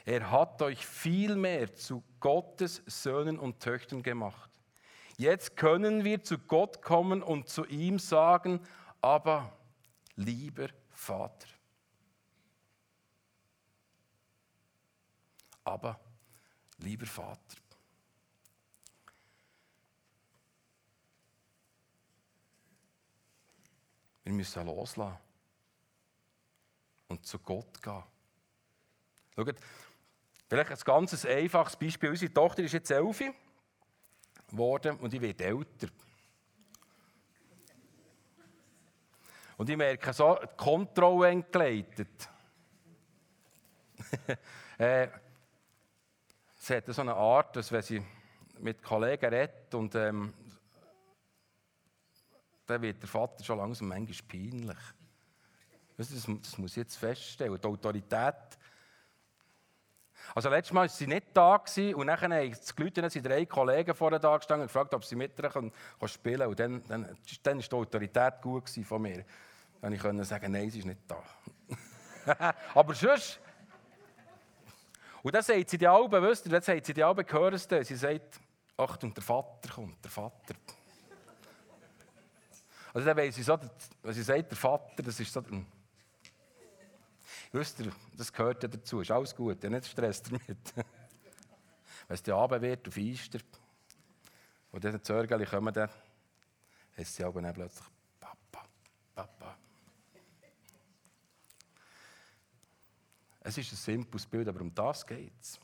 Er 0.04 0.30
hat 0.30 0.60
euch 0.62 0.86
vielmehr 0.86 1.74
zu 1.74 2.02
Gottes 2.20 2.82
Söhnen 2.86 3.38
und 3.38 3.60
Töchtern 3.60 4.02
gemacht. 4.02 4.50
Jetzt 5.16 5.56
können 5.56 6.04
wir 6.04 6.22
zu 6.22 6.38
Gott 6.38 6.80
kommen 6.80 7.22
und 7.22 7.48
zu 7.48 7.66
ihm 7.66 7.98
sagen, 7.98 8.60
aber 9.00 9.52
lieber 10.16 10.68
Vater. 10.90 11.48
Aber 15.64 15.98
lieber 16.78 17.06
Vater. 17.06 17.56
Wir 24.28 24.34
müssen 24.34 24.66
loslassen 24.66 25.16
und 27.08 27.24
zu 27.24 27.38
Gott 27.38 27.82
gehen. 27.82 28.02
Schaut, 29.34 29.56
vielleicht 30.46 30.70
ein 30.70 30.78
ganz 30.84 31.24
einfaches 31.24 31.76
Beispiel. 31.76 32.10
Unsere 32.10 32.34
Tochter 32.34 32.62
ist 32.62 32.74
jetzt 32.74 32.90
elf 32.90 33.22
geworden 34.46 34.98
und 34.98 35.14
ich 35.14 35.20
werde 35.22 35.44
älter. 35.44 35.88
Und 39.56 39.70
ich 39.70 39.76
merke 39.78 40.12
so, 40.12 40.38
die 40.42 40.56
Kontrolle 40.58 41.30
entgleitet. 41.30 42.28
äh, 44.76 45.08
sie 46.54 46.76
hat 46.76 46.84
so 46.88 47.00
eine 47.00 47.14
Art, 47.14 47.56
dass 47.56 47.72
wenn 47.72 47.80
sie 47.80 48.02
mit 48.58 48.82
Kollegen 48.82 49.32
redet 49.32 49.74
und 49.74 49.94
ähm, 49.94 50.34
dann 52.68 52.82
wird 52.82 53.02
der 53.02 53.08
Vater 53.08 53.42
schon 53.42 53.58
langsam 53.58 53.88
manchmal 53.88 54.28
peinlich. 54.28 54.76
Das, 55.96 56.10
das 56.10 56.58
muss 56.58 56.70
ich 56.72 56.76
jetzt 56.76 56.96
feststellen. 56.96 57.58
Die 57.60 57.66
Autorität. 57.66 58.34
Also 60.34 60.50
letztes 60.50 60.72
Mal 60.72 60.82
war 60.82 60.88
sie 60.88 61.06
nicht 61.06 61.28
da 61.32 61.56
und 61.56 62.06
dann 62.06 62.20
haben 62.20 62.54
sie 62.54 62.82
Leute, 62.82 63.08
sind 63.08 63.26
drei 63.26 63.46
Kollegen 63.46 63.94
vorher 63.94 64.18
da 64.18 64.36
gestanden 64.36 64.62
und 64.62 64.68
gefragt, 64.68 64.92
ob 64.92 65.04
sie 65.04 65.16
mit 65.16 65.38
ihr 65.38 65.48
können, 65.48 65.72
können 65.98 66.08
spielen 66.08 66.38
können. 66.38 66.50
Und 66.50 66.60
dann, 66.60 66.82
dann, 66.86 67.18
dann 67.42 67.58
die 67.58 67.72
Autorität 67.72 68.34
gut 68.42 68.68
von 68.68 69.02
mir. 69.02 69.24
Dann 69.80 69.98
konnte 69.98 70.22
ich 70.22 70.28
sagen, 70.28 70.52
nein, 70.52 70.70
sie 70.70 70.80
ist 70.80 70.84
nicht 70.84 71.00
da. 71.06 71.22
Aber 72.74 72.94
sonst... 72.94 73.40
Und 75.22 75.34
dann 75.34 75.42
sagt 75.42 75.70
sie 75.70 75.78
die 75.78 75.86
Alben, 75.86 76.22
wisst 76.22 76.46
ihr, 76.46 76.52
dann 76.52 76.62
sagt 76.62 76.86
sie 76.86 76.94
die 76.94 77.02
Alben, 77.02 77.24
hören 77.28 77.58
sie 77.58 77.84
Sie 77.84 77.96
sagt, 77.96 78.40
Achtung, 78.76 79.12
der 79.14 79.22
Vater 79.22 79.68
kommt, 79.74 80.04
der 80.04 80.10
Vater. 80.10 80.54
Also 82.98 83.06
dann 83.06 83.16
weiss 83.16 83.38
ich 83.38 83.46
so, 83.46 83.56
was 84.02 84.16
sie 84.16 84.24
sagt, 84.24 84.50
der 84.50 84.58
Vater, 84.58 85.04
das 85.04 85.20
ist 85.20 85.32
so... 85.32 85.40
Hm. 85.40 85.64
Wisst 87.52 87.78
ihr, 87.78 87.92
das 88.16 88.32
gehört 88.32 88.60
ja 88.60 88.68
dazu, 88.68 89.00
ist 89.00 89.12
alles 89.12 89.36
gut, 89.36 89.62
ja, 89.62 89.70
nicht 89.70 89.86
Stress 89.86 90.20
damit. 90.20 90.42
Wenn 90.74 90.84
es 92.08 92.24
die 92.24 92.32
Abend 92.32 92.60
wird, 92.60 92.88
auf 92.88 92.96
Easter, 92.96 93.38
und 94.72 94.82
dann 94.82 94.94
die 94.94 95.00
Zörgeli 95.00 95.46
kommen, 95.46 95.72
dann 95.72 95.88
heißt 96.96 97.14
sie 97.14 97.22
aber 97.22 97.40
dann 97.40 97.54
plötzlich 97.54 97.86
Papa, 98.18 98.66
Papa. 99.14 99.56
Es 103.42 103.58
ist 103.58 103.74
ein 103.74 103.76
simples 103.76 104.26
Bild, 104.26 104.48
aber 104.48 104.60
um 104.60 104.74
das 104.74 105.06
geht 105.06 105.40
es. 105.40 105.60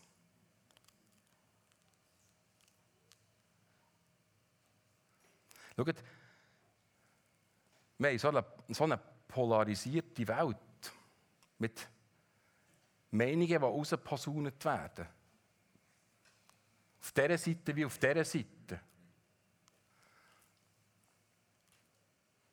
Schaut, 5.77 5.97
wir 7.99 8.11
haben 8.11 8.19
so 8.19 8.29
eine, 8.29 8.45
so 8.69 8.85
eine 8.85 8.99
polarisierte 9.29 10.27
Welt 10.27 10.57
mit 11.59 11.89
Meinungen, 13.11 13.47
die 13.47 13.55
rausposaunet 13.55 14.65
werden. 14.65 15.07
Auf 17.01 17.13
dieser 17.13 17.39
Seite 17.39 17.77
wie 17.77 17.85
auf 17.85 17.99
dieser 17.99 18.25
Seite. 18.25 18.81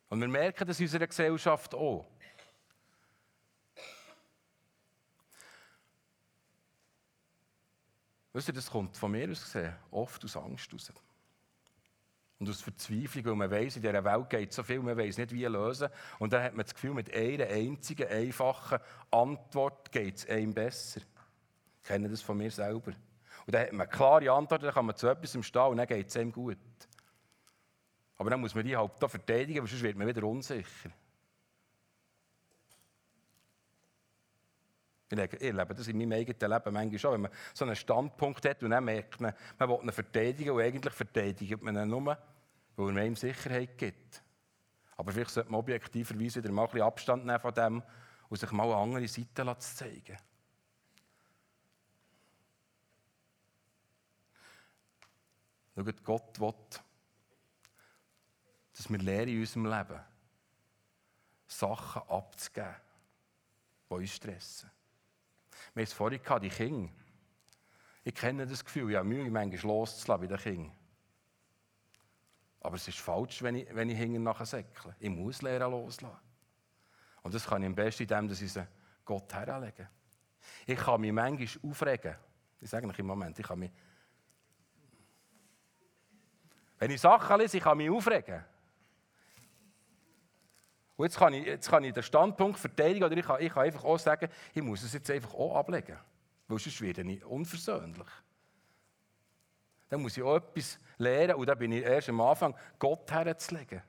Und 0.08 0.20
wir 0.20 0.28
merken 0.28 0.66
das 0.66 0.78
in 0.78 0.84
unserer 0.84 1.06
Gesellschaft 1.06 1.74
auch. 1.74 2.06
Wisst 8.34 8.48
ihr, 8.48 8.54
das 8.54 8.70
kommt 8.70 8.96
von 8.96 9.10
mir 9.10 9.30
aus 9.30 9.42
gesehen 9.42 9.74
oft 9.90 10.24
aus 10.24 10.36
Angst 10.36 10.72
raus. 10.72 10.92
Und 12.42 12.50
aus 12.50 12.60
Verzweiflung, 12.60 13.24
weil 13.24 13.34
man 13.36 13.50
weiss, 13.52 13.76
in 13.76 13.82
dieser 13.82 14.02
Welt 14.02 14.28
geht 14.28 14.52
so 14.52 14.64
viel, 14.64 14.80
man 14.80 14.96
weiß 14.96 15.16
nicht, 15.18 15.32
wie 15.32 15.44
lösen. 15.44 15.88
Und 16.18 16.32
dann 16.32 16.42
hat 16.42 16.56
man 16.56 16.64
das 16.64 16.74
Gefühl, 16.74 16.92
mit 16.92 17.14
einer 17.14 17.46
einzigen, 17.46 18.08
einfachen 18.08 18.80
Antwort 19.12 19.92
geht 19.92 20.16
es 20.16 20.28
einem 20.28 20.52
besser. 20.52 21.02
Ich 21.76 21.88
kenne 21.88 22.08
das 22.08 22.20
von 22.20 22.36
mir 22.36 22.50
selber. 22.50 22.90
Und 23.46 23.54
dann 23.54 23.62
hat 23.62 23.70
man 23.70 23.82
eine 23.82 23.90
klare 23.96 24.32
Antwort, 24.32 24.64
dann 24.64 24.74
kann 24.74 24.86
man 24.86 24.96
zu 24.96 25.06
etwas 25.06 25.46
stehen 25.46 25.62
und 25.62 25.76
dann 25.76 25.86
geht 25.86 26.08
es 26.08 26.16
einem 26.16 26.32
gut. 26.32 26.58
Aber 28.18 28.28
dann 28.28 28.40
muss 28.40 28.56
man 28.56 28.64
die 28.64 28.76
halt 28.76 28.90
da 28.98 29.06
verteidigen, 29.06 29.60
weil 29.60 29.68
sonst 29.68 29.84
wird 29.84 29.96
man 29.96 30.08
wieder 30.08 30.24
unsicher. 30.24 30.90
Ich 35.12 35.42
erlebe 35.42 35.74
das 35.76 35.86
in 35.86 35.96
meinem 35.96 36.10
eigenen 36.18 36.50
Leben 36.50 36.74
manchmal 36.74 36.98
schon, 36.98 37.12
wenn 37.12 37.20
man 37.20 37.30
so 37.54 37.64
einen 37.64 37.76
Standpunkt 37.76 38.44
hat 38.48 38.64
und 38.64 38.70
dann 38.70 38.84
merkt 38.84 39.20
man, 39.20 39.32
man 39.60 39.68
will 39.68 39.78
ihn 39.84 39.92
verteidigen 39.92 40.50
und 40.50 40.60
eigentlich 40.60 40.92
verteidigt 40.92 41.62
man 41.62 41.76
ihn 41.76 41.88
nur, 41.88 42.18
weil 42.76 42.96
er 42.96 43.06
ihm 43.06 43.16
Sicherheit 43.16 43.76
gibt. 43.76 44.22
Aber 44.96 45.12
vielleicht 45.12 45.30
sollte 45.30 45.50
man 45.50 45.60
objektiverweise 45.60 46.42
wieder 46.42 46.52
mal 46.52 46.62
ein 46.62 46.68
bisschen 46.68 46.86
Abstand 46.86 47.26
nehmen 47.26 47.40
von 47.40 47.54
dem 47.54 47.82
und 48.28 48.36
sich 48.36 48.50
mal 48.52 48.64
eine 48.64 48.76
andere 48.76 49.08
Seite 49.08 49.58
zeigen. 49.58 50.16
Schaut, 55.74 56.04
Gott 56.04 56.40
will, 56.40 56.54
dass 58.76 58.90
wir 58.90 58.98
lernen 58.98 59.28
in 59.28 59.40
unserem 59.40 59.66
Leben, 59.66 60.00
Sachen 61.46 62.02
abzugeben, 62.08 62.74
die 63.88 63.94
uns 63.94 64.14
stressen. 64.14 64.70
Wir 65.74 65.80
haben 65.80 65.84
es 65.84 65.92
vorhin 65.92 66.20
die 66.42 66.48
Kinder. 66.48 66.92
Ich 68.04 68.14
kenne 68.14 68.46
das 68.46 68.64
Gefühl, 68.64 68.90
ich 68.90 68.96
habe 68.96 69.08
Mühe, 69.08 69.30
manchmal 69.30 69.60
loszulassen 69.60 70.28
bei 70.28 70.36
den 70.36 70.42
Kindern. 70.42 70.81
Aber 72.62 72.76
es 72.76 72.86
ist 72.86 72.98
falsch, 72.98 73.42
wenn 73.42 73.56
ich, 73.56 73.74
wenn 73.74 73.90
ich 73.90 73.98
hinten 73.98 74.22
nachher 74.22 74.46
säckle. 74.46 74.94
Ich 75.00 75.10
muss 75.10 75.42
lernen 75.42 75.72
loslassen. 75.72 76.16
Und 77.22 77.34
das 77.34 77.44
kann 77.44 77.62
ich 77.62 77.66
am 77.66 77.74
besten, 77.74 78.04
indem 78.04 78.28
dass 78.28 78.40
ich 78.40 78.52
sie 78.52 78.66
Gott 79.04 79.32
herlege. 79.34 79.88
Ich 80.64 80.78
kann 80.78 81.00
mich 81.00 81.12
manchmal 81.12 81.70
aufregen. 81.70 82.16
Ich 82.60 82.70
sage 82.70 82.84
eigentlich 82.84 83.00
im 83.00 83.06
Moment, 83.06 83.38
ich 83.38 83.46
kann 83.46 83.58
mich... 83.58 83.72
Wenn 86.78 86.90
ich 86.90 87.00
Sachen 87.00 87.38
lese, 87.38 87.56
ich 87.56 87.62
kann 87.62 87.76
mich 87.76 87.90
aufregen. 87.90 88.44
Und 90.96 91.06
jetzt 91.06 91.18
kann, 91.18 91.32
ich, 91.32 91.46
jetzt 91.46 91.68
kann 91.68 91.82
ich 91.82 91.92
den 91.92 92.02
Standpunkt 92.02 92.60
verteidigen 92.60 93.04
oder 93.04 93.16
ich 93.16 93.24
kann, 93.24 93.40
ich 93.40 93.52
kann 93.52 93.64
einfach 93.64 93.82
auch 93.82 93.98
sagen, 93.98 94.28
ich 94.54 94.62
muss 94.62 94.82
es 94.82 94.92
jetzt 94.92 95.10
einfach 95.10 95.34
auch 95.34 95.56
ablegen. 95.56 95.98
Weil 96.46 96.58
sonst 96.58 96.80
werde 96.80 97.02
ich 97.02 97.24
unversöhnlich. 97.24 98.08
Dann 99.92 100.00
muss 100.00 100.16
ich 100.16 100.22
auch 100.22 100.36
etwas 100.36 100.78
lernen 100.96 101.34
und 101.34 101.46
dann 101.46 101.58
bin 101.58 101.70
ich 101.70 101.82
erst 101.82 102.08
am 102.08 102.18
Anfang, 102.22 102.56
Gott 102.78 103.12
herzulegen. 103.12 103.82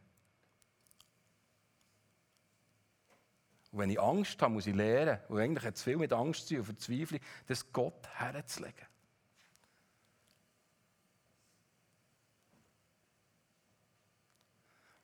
Und 3.71 3.79
wenn 3.79 3.89
ich 3.89 4.01
Angst 4.01 4.41
habe, 4.41 4.51
muss 4.51 4.67
ich 4.67 4.75
lernen, 4.75 5.17
und 5.29 5.39
eigentlich 5.39 5.63
hat 5.63 5.75
es 5.75 5.83
viel 5.83 5.95
mit 5.95 6.11
Angst 6.11 6.49
zu 6.49 6.55
tun 6.55 6.59
und 6.59 6.65
Verzweiflung, 6.65 7.21
das 7.47 7.71
Gott 7.71 8.05
herzulegen. 8.15 8.85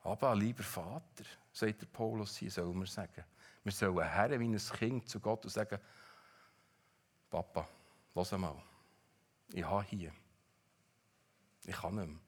Aber 0.01 0.35
lieber 0.35 0.63
Vater, 0.63 1.23
sagt 1.53 1.81
der 1.81 1.87
Paulus 1.87 2.35
hier, 2.35 2.51
soll 2.51 2.73
man 2.73 2.87
sagen. 2.87 3.23
Wir 3.63 3.71
sollen 3.71 4.03
Herren 4.03 4.37
wie 4.37 4.49
ein 4.49 4.57
Kind 4.57 5.07
zu 5.07 5.21
Gott 5.21 5.45
und 5.45 5.51
sagen, 5.51 5.79
Papa, 7.29 7.69
lass 8.13 8.33
mal, 8.33 8.61
ich 9.53 9.63
habe 9.63 9.85
hier. 9.85 10.11
Ich 11.69 11.75
kann 11.75 11.95
nicht 11.95 12.07
mehr. 12.07 12.19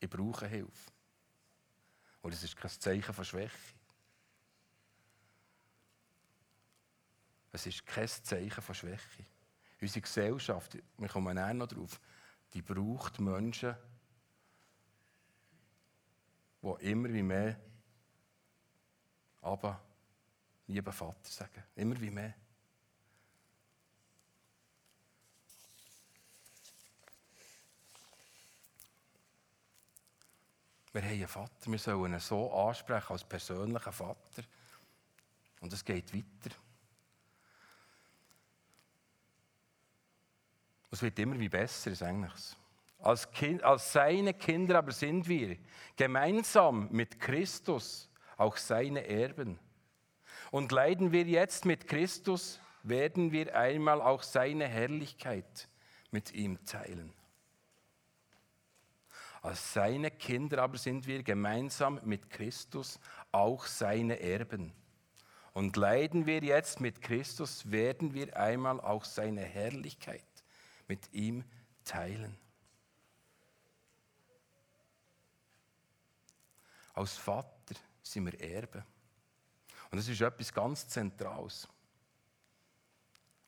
Ich 0.00 0.10
brauche 0.10 0.46
Hilfe. 0.46 0.90
Und 2.20 2.34
es 2.34 2.42
ist 2.42 2.56
kein 2.56 2.70
Zeichen 2.70 3.14
von 3.14 3.24
Schwäche. 3.24 3.74
Es 7.52 7.64
ist 7.64 7.86
kein 7.86 8.06
Zeichen 8.06 8.62
von 8.62 8.74
Schwäche. 8.74 9.24
Unsere 9.80 10.02
Gesellschaft, 10.02 10.76
wir 10.98 11.08
kommen 11.08 11.34
näher 11.34 11.54
noch 11.54 11.68
drauf, 11.68 11.98
die 12.52 12.60
braucht 12.60 13.18
Menschen, 13.18 13.74
die 16.62 16.90
immer 16.90 17.12
wie 17.12 17.22
mehr 17.22 17.58
aber 19.40 19.80
lieber 20.66 20.92
Vater 20.92 21.30
sagen. 21.30 21.62
Immer 21.76 21.98
wie 22.00 22.10
mehr. 22.10 22.34
Wir 30.96 31.02
haben 31.02 31.10
einen 31.10 31.28
Vater, 31.28 31.70
wir 31.70 31.78
sollen 31.78 32.14
ihn 32.14 32.20
so 32.20 32.50
ansprechen 32.54 33.12
als 33.12 33.22
persönlichen 33.22 33.92
Vater. 33.92 34.42
Und 35.60 35.70
es 35.70 35.84
geht 35.84 36.14
weiter. 36.14 36.56
Es 40.90 41.02
wird 41.02 41.18
immer 41.18 41.38
wie 41.38 41.50
besser, 41.50 41.90
ist 41.90 42.02
eigentlich. 42.02 42.56
Als, 42.98 43.30
kind, 43.30 43.62
als 43.62 43.92
seine 43.92 44.32
Kinder 44.32 44.78
aber 44.78 44.90
sind 44.90 45.28
wir 45.28 45.58
gemeinsam 45.96 46.88
mit 46.90 47.20
Christus 47.20 48.08
auch 48.38 48.56
seine 48.56 49.06
Erben. 49.06 49.58
Und 50.50 50.72
leiden 50.72 51.12
wir 51.12 51.24
jetzt 51.24 51.66
mit 51.66 51.88
Christus, 51.88 52.58
werden 52.84 53.32
wir 53.32 53.54
einmal 53.54 54.00
auch 54.00 54.22
seine 54.22 54.66
Herrlichkeit 54.66 55.68
mit 56.10 56.32
ihm 56.32 56.64
teilen. 56.64 57.12
Als 59.46 59.74
seine 59.74 60.10
Kinder 60.10 60.60
aber 60.60 60.76
sind 60.76 61.06
wir 61.06 61.22
gemeinsam 61.22 62.00
mit 62.02 62.30
Christus 62.30 62.98
auch 63.30 63.64
seine 63.64 64.18
Erben. 64.18 64.72
Und 65.52 65.76
leiden 65.76 66.26
wir 66.26 66.42
jetzt 66.42 66.80
mit 66.80 67.00
Christus, 67.00 67.70
werden 67.70 68.12
wir 68.12 68.36
einmal 68.36 68.80
auch 68.80 69.04
seine 69.04 69.42
Herrlichkeit 69.42 70.26
mit 70.88 71.12
ihm 71.12 71.44
teilen. 71.84 72.36
Als 76.92 77.16
Vater 77.16 77.76
sind 78.02 78.26
wir 78.26 78.40
Erben. 78.40 78.82
Und 79.92 79.98
das 79.98 80.08
ist 80.08 80.20
etwas 80.22 80.52
ganz 80.52 80.88
Zentrales. 80.88 81.68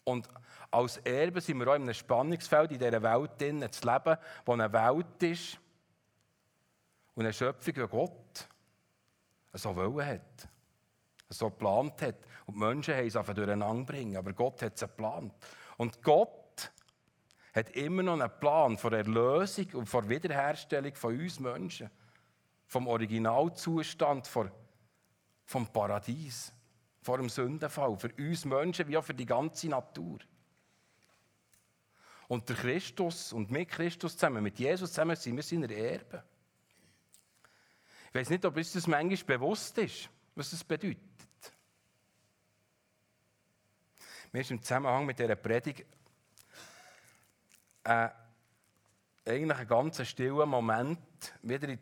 Und 0.04 0.28
als 0.70 0.98
Erben 0.98 1.40
sind 1.40 1.58
wir 1.58 1.66
auch 1.66 1.74
in 1.74 1.82
einem 1.82 1.94
Spannungsfeld 1.94 2.70
in 2.70 2.78
dieser 2.78 3.02
Welt 3.02 3.32
drin, 3.40 3.66
zu 3.72 3.84
leben, 3.84 4.16
wo 4.44 4.52
eine 4.52 4.72
Welt 4.72 5.22
ist 5.24 5.58
und 7.18 7.24
eine 7.24 7.32
Schöpfung, 7.32 7.74
die 7.74 7.88
Gott 7.88 8.48
so 9.52 9.74
wollen 9.74 10.06
hat, 10.06 10.48
so 11.28 11.50
geplant 11.50 12.00
hat. 12.00 12.14
Und 12.46 12.54
die 12.54 12.60
Menschen 12.60 12.94
haben 12.94 13.08
es 13.08 13.16
einfach 13.16 13.34
durcheinander 13.34 13.92
bringen, 13.92 14.16
aber 14.16 14.32
Gott 14.32 14.62
hat 14.62 14.74
es 14.76 14.82
geplant. 14.82 15.34
Und 15.78 16.00
Gott 16.00 16.70
hat 17.54 17.70
immer 17.70 18.04
noch 18.04 18.20
einen 18.20 18.30
Plan 18.38 18.78
von 18.78 18.92
Erlösung 18.92 19.66
und 19.72 19.88
von 19.88 20.06
der 20.06 20.16
Wiederherstellung 20.16 20.94
von 20.94 21.18
uns 21.18 21.40
Menschen 21.40 21.90
vom 22.68 22.86
Originalzustand 22.86 24.28
vor, 24.28 24.52
vom 25.44 25.66
Paradies, 25.72 26.52
vor 27.02 27.18
dem 27.18 27.30
Sündenfall, 27.30 27.96
für 27.96 28.12
uns 28.16 28.44
Menschen 28.44 28.86
wie 28.86 28.96
auch 28.96 29.04
für 29.04 29.14
die 29.14 29.26
ganze 29.26 29.68
Natur. 29.68 30.20
Und 32.28 32.48
der 32.48 32.54
Christus 32.54 33.32
und 33.32 33.50
mit 33.50 33.70
Christus 33.70 34.16
zusammen, 34.16 34.44
mit 34.44 34.60
Jesus 34.60 34.90
zusammen, 34.92 35.16
sind 35.16 35.34
wir 35.34 35.42
seine 35.42 35.74
Erben. 35.74 36.22
Ich 38.08 38.14
weiß 38.14 38.30
nicht, 38.30 38.44
ob 38.44 38.56
uns 38.56 38.72
das 38.72 38.86
manchmal 38.86 39.38
bewusst 39.38 39.76
ist, 39.78 40.08
was 40.34 40.50
das 40.50 40.64
bedeutet. 40.64 40.98
Mir 44.32 44.40
ist 44.40 44.50
im 44.50 44.62
Zusammenhang 44.62 45.06
mit 45.06 45.18
dieser 45.18 45.36
Predigt 45.36 45.86
äh, 47.84 48.08
eigentlich 49.24 49.58
ein 49.58 49.68
ganz 49.68 50.06
stiller 50.06 50.46
Moment 50.46 50.98
wieder 51.42 51.68
in 51.68 51.78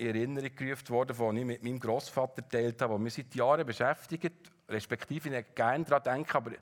in 0.00 0.06
Erinnerung 0.06 0.54
gerufen 0.56 0.88
worden, 1.18 1.36
die 1.36 1.40
ich 1.40 1.46
mit 1.46 1.62
meinem 1.62 1.78
Großvater 1.78 2.42
geteilt 2.42 2.80
habe, 2.80 2.98
wir 2.98 3.10
seit 3.10 3.34
Jahren 3.34 3.66
beschäftigt, 3.66 4.50
respektive 4.68 5.36
ich 5.36 5.54
gerne 5.54 5.84
daran 5.84 6.02
denken, 6.02 6.36
aber 6.36 6.50
die 6.50 6.58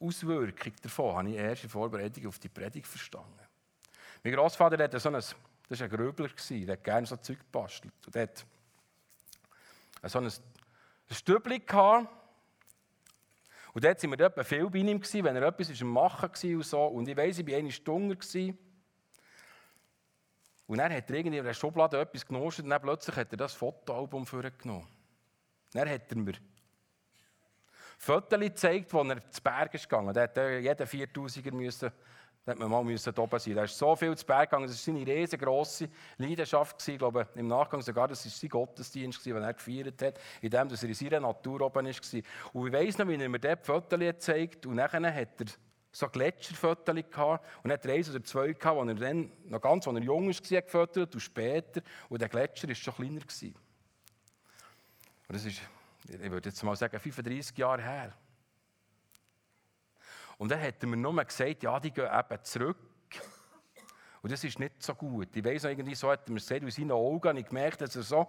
Auswirkung 0.00 0.72
davon 0.82 1.16
habe 1.16 1.30
ich 1.30 1.36
erst 1.36 1.64
in 1.64 1.70
Vorbereitung 1.70 2.26
auf 2.26 2.38
die 2.38 2.48
Predigt 2.48 2.86
verstanden. 2.86 3.38
Mein 4.22 4.34
Großvater 4.34 4.82
hatte 4.82 4.98
so 4.98 5.10
ein, 5.10 5.22
das 5.68 5.80
war 5.80 5.86
ein 5.86 5.90
Gröbler, 5.90 6.28
der 6.50 6.72
hat 6.72 6.84
gerne 6.84 7.06
so 7.06 7.16
Zeug 7.16 7.38
gebastelt. 7.38 7.94
Und 8.06 8.16
er 8.16 8.22
hat 8.22 8.46
so 10.04 10.18
ein, 10.18 10.30
Stübli 11.10 11.60
gehabt. 11.60 12.08
Und 13.72 13.84
dort 13.84 14.02
waren 14.02 14.36
wir 14.36 14.44
viel 14.44 14.70
bei 14.70 14.78
ihm, 14.78 15.02
wenn 15.02 15.36
er 15.36 15.42
etwas 15.42 15.82
am 15.82 15.88
Machen 15.88 16.30
war 16.30 16.56
und 16.56 16.64
so. 16.64 16.84
Und 16.84 17.08
ich 17.08 17.16
weiss, 17.16 17.38
ich 17.38 17.46
war 17.46 17.56
eine 17.56 17.72
Stunde. 17.72 18.16
Und 20.66 20.78
dann 20.78 20.92
hat 20.92 21.10
er 21.10 21.16
irgendwie 21.16 21.38
in 21.38 21.44
der 21.44 21.54
Schublade 21.54 22.00
etwas 22.00 22.26
genossen 22.26 22.64
und 22.64 22.70
dann 22.70 22.80
plötzlich 22.80 23.16
hat 23.16 23.32
er 23.32 23.36
das 23.36 23.52
Fotoalbum 23.52 24.24
vorgenommen. 24.24 24.86
Dann 25.72 25.88
hat 25.88 26.10
er 26.10 26.16
mir 26.16 26.34
Fotos 27.98 28.40
gezeigt, 28.40 28.92
wo 28.92 29.02
er 29.02 29.30
zu 29.30 29.42
Berg 29.42 29.74
ist 29.74 29.88
gegangen. 29.88 30.14
Da 30.14 30.22
hätte 30.22 30.58
jeder 30.58 30.84
4000er 30.84 31.52
müssen 31.52 31.90
Da 32.44 32.52
hat 32.52 32.58
man 32.58 32.70
mal 32.70 32.84
müssen 32.84 33.16
oben 33.16 33.38
sein. 33.38 33.54
Da 33.54 33.64
ist 33.64 33.78
so 33.78 33.96
viel 33.96 34.14
zu 34.16 34.26
Berg 34.26 34.50
gegangen. 34.50 34.66
Das 34.66 34.86
war 34.86 34.94
seine 34.94 35.06
riesengroße 35.06 35.88
Leidenschaft. 36.18 36.86
Ich 36.86 36.98
glaube, 36.98 37.26
im 37.34 37.46
Nachgang 37.46 37.80
sogar, 37.80 38.06
das 38.06 38.24
war 38.26 38.32
sein 38.32 38.50
Gottesdienst, 38.50 39.24
den 39.24 39.36
er 39.36 39.54
gefeiert 39.54 40.02
hat, 40.02 40.20
in 40.42 40.50
dem, 40.50 40.68
dass 40.68 40.82
er 40.82 40.90
in 40.90 40.94
seiner 40.94 41.20
Natur 41.20 41.62
oben 41.62 41.86
war. 41.86 41.92
Und 42.52 42.66
ich 42.66 42.72
weiss 42.72 42.98
noch, 42.98 43.08
wie 43.08 43.14
er 43.14 43.28
mir 43.30 43.38
dort 43.38 43.64
Fotos 43.64 43.98
gezeigt 43.98 44.66
und 44.66 44.74
nachher 44.74 45.14
hat 45.14 45.40
er 45.40 45.46
so 45.90 46.08
Gletscherfotos 46.08 46.94
gehabt. 46.94 47.46
Und 47.62 47.70
er 47.70 47.74
hat 47.74 47.86
eins 47.86 48.10
oder 48.10 48.22
zwei 48.22 48.52
gehabt, 48.52 48.76
wo 48.76 48.84
er 48.84 48.94
dann, 48.94 49.32
noch 49.46 49.60
ganz, 49.62 49.88
als 49.88 49.96
er 49.96 50.02
jung 50.02 50.26
war, 50.26 50.60
gefotografiert 50.60 51.14
und 51.14 51.20
später. 51.20 51.80
Und 52.10 52.20
der 52.20 52.28
Gletscher 52.28 52.68
war 52.68 52.74
schon 52.74 52.94
kleiner. 52.94 53.20
Und 55.28 55.36
das 55.36 55.46
ist, 55.46 55.62
ich 56.08 56.30
würde 56.30 56.50
jetzt 56.50 56.62
mal 56.62 56.76
sagen, 56.76 56.98
35 56.98 57.56
Jahre 57.56 57.80
her. 57.80 58.12
Und 60.38 60.50
dann 60.50 60.60
hat 60.60 60.82
er 60.82 60.88
mir 60.88 60.96
nur 60.96 61.24
gesagt, 61.24 61.62
ja, 61.62 61.78
die 61.78 61.90
gehen 61.90 62.08
eben 62.12 62.44
zurück. 62.44 62.76
Und 64.22 64.32
das 64.32 64.42
ist 64.42 64.58
nicht 64.58 64.82
so 64.82 64.94
gut. 64.94 65.36
Ich 65.36 65.44
weiss 65.44 65.62
noch, 65.62 65.70
irgendwie 65.70 65.94
so 65.94 66.10
hat 66.10 66.26
er 66.26 66.32
mir 66.32 66.40
gesagt, 66.40 66.62
in 66.62 66.70
seinen 66.70 66.92
Augen 66.92 67.28
habe 67.28 67.38
ich 67.40 67.46
gemerkt, 67.46 67.82
dass 67.82 67.94
er 67.94 68.02
so, 68.02 68.26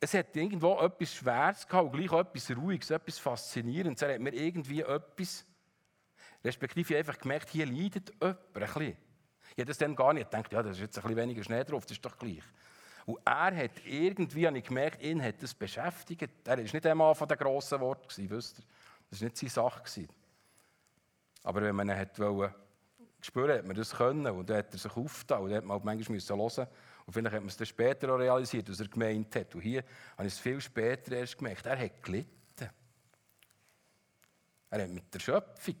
es 0.00 0.14
hat 0.14 0.34
irgendwo 0.36 0.78
etwas 0.80 1.14
Schweres 1.14 1.66
gehabt 1.66 1.86
und 1.86 1.92
gleich 1.92 2.12
etwas 2.12 2.50
Ruhiges, 2.56 2.90
etwas 2.90 3.18
Faszinierendes. 3.18 4.02
Er 4.02 4.14
hat 4.14 4.20
mir 4.20 4.34
irgendwie 4.34 4.82
etwas, 4.82 5.46
respektive 6.44 6.96
einfach 6.98 7.18
gemerkt, 7.18 7.50
hier 7.50 7.66
leidet 7.66 8.10
jemand 8.10 8.38
ein 8.54 8.60
bisschen. 8.60 8.96
Ich 9.50 9.58
habe 9.58 9.64
das 9.66 9.78
dann 9.78 9.94
gar 9.94 10.12
nicht 10.12 10.30
gedacht, 10.30 10.52
ja, 10.52 10.62
das 10.62 10.72
ist 10.72 10.82
jetzt 10.82 10.98
ein 10.98 11.02
bisschen 11.02 11.16
weniger 11.16 11.44
Schnee 11.44 11.62
drauf, 11.64 11.84
das 11.86 11.92
ist 11.92 12.04
doch 12.04 12.18
gleich. 12.18 12.42
Und 13.06 13.18
er 13.24 13.56
hat 13.56 13.84
irgendwie, 13.84 14.46
habe 14.46 14.58
ich 14.58 14.64
gemerkt, 14.64 15.02
ihn 15.02 15.22
hat 15.22 15.42
das 15.42 15.54
beschäftigt. 15.54 16.28
Er 16.44 16.56
war 16.56 16.62
nicht 16.64 16.86
einmal 16.86 17.14
von 17.14 17.28
den 17.28 17.38
grossen 17.38 17.80
Worten, 17.80 18.30
wisst 18.30 18.58
ihr? 18.58 18.64
Das 19.10 19.20
war 19.20 19.26
nicht 19.26 19.36
seine 19.36 19.50
Sache. 19.50 20.08
Aber 21.44 21.62
wenn 21.62 21.76
man 21.76 21.88
ihn 21.88 21.96
hat 21.96 22.18
wollen, 22.18 22.52
spüren 23.20 23.58
hat 23.58 23.64
man 23.64 23.76
das 23.76 23.94
können 23.94 24.26
und 24.26 24.50
dann 24.50 24.58
hat 24.58 24.72
er 24.72 24.78
sich 24.78 24.96
aufgetan 24.96 25.42
und 25.42 25.50
dann 25.50 25.58
hat 25.58 25.64
man 25.64 25.76
halt 25.76 25.84
manchmal 25.84 26.16
müssen 26.16 26.36
hören 26.36 26.66
und 27.06 27.12
vielleicht 27.12 27.34
hat 27.34 27.42
man 27.42 27.48
es 27.48 27.56
dann 27.56 27.66
später 27.66 28.12
auch 28.12 28.18
realisiert, 28.18 28.68
was 28.70 28.80
er 28.80 28.88
gemeint 28.88 29.34
hat. 29.36 29.54
Und 29.54 29.60
hier 29.60 29.84
habe 30.16 30.26
ich 30.26 30.34
es 30.34 30.38
viel 30.38 30.60
später 30.60 31.12
erst 31.12 31.36
gemerkt. 31.36 31.66
Er 31.66 31.78
hat 31.78 32.02
gelitten. 32.02 32.70
Er 34.70 34.82
hat 34.82 34.90
mit 34.90 35.12
der 35.14 35.20
Schöpfung 35.20 35.76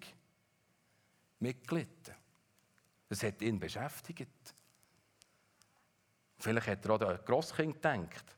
mitgelitten. 1.40 2.14
Das 3.08 3.22
hat 3.22 3.40
ihn 3.40 3.58
beschäftigt. 3.58 4.54
Vielleicht 6.38 6.66
hat 6.66 6.84
er 6.84 6.90
auch 6.90 7.00
an 7.00 7.18
Grosskind 7.24 7.74
gedacht. 7.74 8.36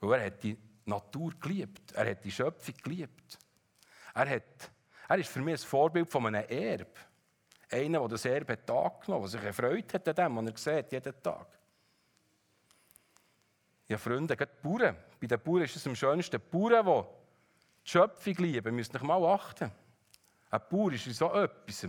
Weil 0.00 0.20
er 0.20 0.26
hat 0.26 0.42
die 0.42 0.58
Natur 0.84 1.32
geliebt. 1.40 1.92
Er 1.92 2.10
hat 2.10 2.22
die 2.24 2.30
Schöpfung 2.30 2.74
geliebt. 2.82 3.38
Er 4.12 4.28
hat 4.28 4.70
er 5.14 5.20
ist 5.20 5.30
für 5.30 5.40
mich 5.40 5.54
ein 5.54 5.66
Vorbild 5.66 6.08
von 6.08 6.26
einem 6.26 6.44
Erb. 6.48 6.98
Einer, 7.70 8.00
der 8.00 8.08
das 8.08 8.24
Erbe 8.24 8.52
hat 8.54 8.70
angenommen 8.70 9.24
hat, 9.24 9.32
der 9.32 9.40
sich 9.40 9.42
erfreut 9.42 9.94
hat 9.94 10.08
an 10.08 10.14
dem, 10.14 10.52
was 10.52 10.66
er 10.66 10.82
sieht, 10.82 10.92
jeden 10.92 11.22
Tag. 11.22 11.46
Ja, 13.86 13.98
Freunde, 13.98 14.36
gerade 14.36 14.52
die 14.52 14.68
Bauern. 14.68 14.96
Bei 15.20 15.26
den 15.26 15.40
Bauern 15.40 15.62
ist 15.62 15.76
es 15.76 15.86
am 15.86 15.94
schönsten. 15.94 16.40
Die 16.40 16.56
Bauern, 16.56 16.84
die 16.86 17.08
die 17.84 17.90
Schöpfung 17.90 18.34
lieben, 18.38 18.74
müssen 18.74 18.92
sich 18.92 19.02
mal 19.02 19.24
achten. 19.24 19.70
Ein 20.50 20.60
Bauer 20.70 20.92
ist 20.92 21.06
in 21.06 21.12
so 21.12 21.32
etwas 21.32 21.86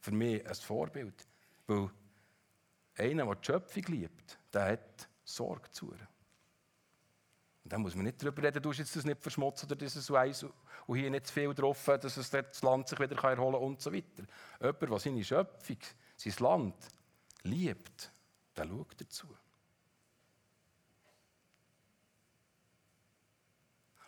für 0.00 0.12
mich 0.12 0.46
ein 0.46 0.54
Vorbild. 0.54 1.26
Weil 1.66 1.90
einer, 2.96 3.26
der 3.26 3.34
die 3.34 3.46
Schöpfung 3.46 3.82
liebt, 3.88 4.38
der 4.52 4.72
hat 4.72 5.08
Sorge 5.24 5.70
zu 5.70 5.92
ihr. 5.92 6.08
Und 7.66 7.72
da 7.72 7.78
muss 7.78 7.96
man 7.96 8.04
nicht 8.04 8.22
darüber 8.22 8.44
reden, 8.44 8.62
du 8.62 8.70
hast 8.70 8.78
jetzt 8.78 8.94
das 8.94 9.04
nicht 9.04 9.20
verschmutzt 9.20 9.64
oder 9.64 9.74
dieses 9.74 10.08
Eis 10.12 10.44
und 10.86 10.96
hier 10.96 11.10
nicht 11.10 11.26
zu 11.26 11.32
viel 11.32 11.52
drauf, 11.52 11.84
dass 11.84 12.16
es 12.16 12.30
das 12.30 12.62
Land 12.62 12.86
sich 12.86 13.00
wieder 13.00 13.16
erholen 13.16 13.54
kann 13.54 13.60
und 13.60 13.80
so 13.80 13.92
weiter. 13.92 14.22
Jemand, 14.60 14.82
der 14.82 14.98
seine 15.00 15.24
Schöpfung, 15.24 15.78
sein 16.16 16.34
Land 16.38 16.76
liebt, 17.42 18.12
der 18.56 18.68
schaut 18.68 19.00
dazu. 19.00 19.26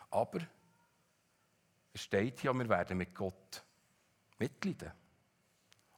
Aber 0.09 0.39
es 1.91 2.01
steht 2.01 2.39
hier, 2.39 2.53
wir 2.53 2.69
werden 2.69 2.97
mit 2.97 3.13
Gott 3.13 3.61
mitleiden. 4.37 4.93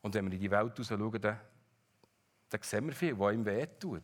Und 0.01 0.15
wenn 0.15 0.25
wir 0.25 0.33
in 0.33 0.39
die 0.39 0.49
Welt 0.49 0.79
raus 0.79 0.87
schauen, 0.87 1.21
dann, 1.21 1.39
dann 2.49 2.63
sehen 2.63 2.87
wir 2.87 2.93
viel, 2.95 3.19
was 3.19 3.35
ihm 3.35 3.45
wehtut. 3.45 4.01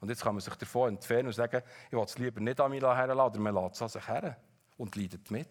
Und 0.00 0.08
jetzt 0.08 0.22
kann 0.22 0.34
man 0.34 0.40
sich 0.40 0.54
davon 0.54 0.90
entfernen 0.90 1.28
und 1.28 1.32
sagen, 1.32 1.62
ich 1.86 1.92
will 1.92 2.04
es 2.04 2.18
lieber 2.18 2.40
nicht 2.40 2.60
an 2.60 2.70
mich 2.70 2.82
herlassen, 2.82 3.20
oder 3.20 3.40
man 3.40 3.54
lässt 3.54 3.76
es 3.76 3.82
an 3.82 3.88
sich 3.88 4.08
her 4.08 4.36
und 4.76 4.94
leidet 4.94 5.30
mit. 5.30 5.48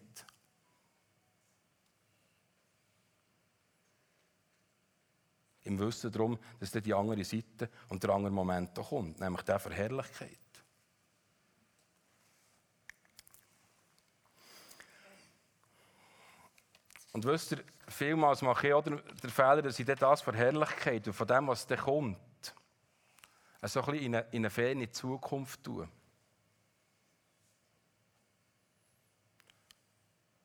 Im 5.64 5.78
Wissen 5.80 6.12
darum, 6.12 6.38
dass 6.60 6.70
dann 6.70 6.84
die 6.84 6.94
andere 6.94 7.24
Seite 7.24 7.68
und 7.88 8.00
der 8.02 8.10
andere 8.10 8.32
Moment 8.32 8.78
da 8.78 8.82
kommt, 8.82 9.18
nämlich 9.18 9.42
der 9.42 9.58
Verherrlichkeit. 9.58 10.38
Und 17.12 17.24
wisst 17.24 17.52
ihr, 17.52 17.64
vielmals 17.88 18.42
mache 18.42 18.68
ich 18.68 18.74
auch 18.74 18.84
den 18.84 19.00
Fehler, 19.30 19.62
dass 19.62 19.78
ich 19.78 19.86
das 19.86 20.20
Verherrlichkeit 20.20 21.08
und 21.08 21.14
von 21.14 21.26
dem, 21.26 21.48
was 21.48 21.66
dann 21.66 21.78
kommt, 21.78 22.54
so 23.68 23.80
ein 23.80 23.86
bisschen 23.86 24.06
in 24.06 24.14
eine, 24.14 24.26
in 24.30 24.38
eine 24.38 24.50
ferne 24.50 24.90
Zukunft 24.90 25.62
tun. 25.64 25.88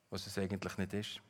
Was 0.09 0.27
es 0.27 0.37
eigentlich 0.37 0.77
nicht 0.77 0.93
ist. 0.93 1.21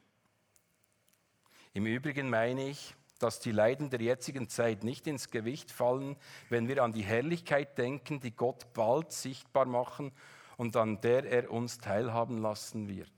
Im 1.74 1.86
Übrigen 1.86 2.30
meine 2.30 2.70
ich, 2.70 2.96
dass 3.20 3.40
die 3.40 3.52
Leiden 3.52 3.90
der 3.90 4.02
jetzigen 4.02 4.50
Zeit 4.50 4.84
nicht 4.84 5.06
ins 5.08 5.30
Gewicht 5.30 5.72
fallen, 5.72 6.18
wenn 6.50 6.68
wir 6.68 6.84
an 6.84 6.92
die 6.92 7.04
Herrlichkeit 7.04 7.78
denken, 7.78 8.20
die 8.20 8.36
Gott 8.36 8.74
bald 8.74 9.12
sichtbar 9.12 9.66
machen 9.66 10.12
und 10.58 10.76
an 10.76 11.00
der 11.02 11.26
er 11.26 11.52
uns 11.52 11.78
teilhaben 11.78 12.40
lassen 12.40 12.90
wird. 12.90 13.12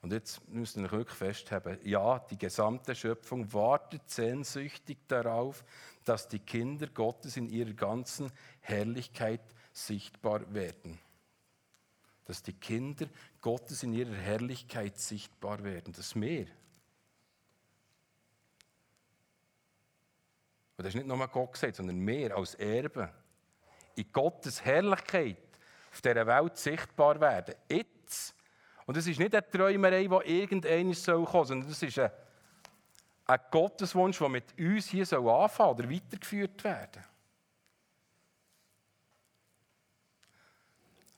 Und 0.00 0.12
jetzt 0.12 0.48
müssen 0.48 0.82
wir 0.82 0.92
wirklich 0.92 1.18
festhalten, 1.18 1.78
ja, 1.82 2.20
die 2.20 2.38
gesamte 2.38 2.94
Schöpfung 2.94 3.52
wartet 3.52 4.08
sehnsüchtig 4.08 4.98
darauf, 5.08 5.64
dass 6.08 6.26
die 6.26 6.38
Kinder 6.38 6.86
Gottes 6.86 7.36
in 7.36 7.48
ihrer 7.48 7.74
ganzen 7.74 8.32
Herrlichkeit 8.60 9.42
sichtbar 9.72 10.52
werden. 10.54 10.98
Dass 12.24 12.42
die 12.42 12.54
Kinder 12.54 13.06
Gottes 13.40 13.82
in 13.82 13.92
ihrer 13.92 14.14
Herrlichkeit 14.14 14.98
sichtbar 14.98 15.62
werden. 15.62 15.92
Das 15.92 16.14
Meer. 16.14 16.46
Und 20.76 20.84
das 20.84 20.88
ist 20.88 20.94
nicht 20.94 21.06
nur 21.06 21.28
Gott 21.28 21.52
gesagt, 21.52 21.76
sondern 21.76 21.98
mehr 21.98 22.36
als 22.36 22.54
Erbe. 22.54 23.12
In 23.96 24.10
Gottes 24.10 24.64
Herrlichkeit 24.64 25.36
auf 25.90 26.00
dieser 26.00 26.26
Welt 26.26 26.56
sichtbar 26.56 27.20
werden. 27.20 27.54
Jetzt 27.68 28.34
und 28.88 28.96
das 28.96 29.06
ist 29.06 29.18
nicht 29.18 29.34
eine 29.34 29.46
Träumerei, 29.46 30.06
die 30.06 30.40
irgendeiner 30.40 30.94
soll 30.94 31.26
kommen, 31.26 31.44
sondern 31.44 31.68
das 31.68 31.82
ist 31.82 31.98
ein, 31.98 32.10
ein 33.28 33.40
Gotteswunsch, 33.50 34.18
der 34.18 34.28
mit 34.28 34.58
uns 34.58 34.88
hier 34.88 35.04
soll 35.04 35.28
anfangen 35.28 35.70
oder 35.70 35.90
weitergeführt 35.90 36.64
werden. 36.64 37.04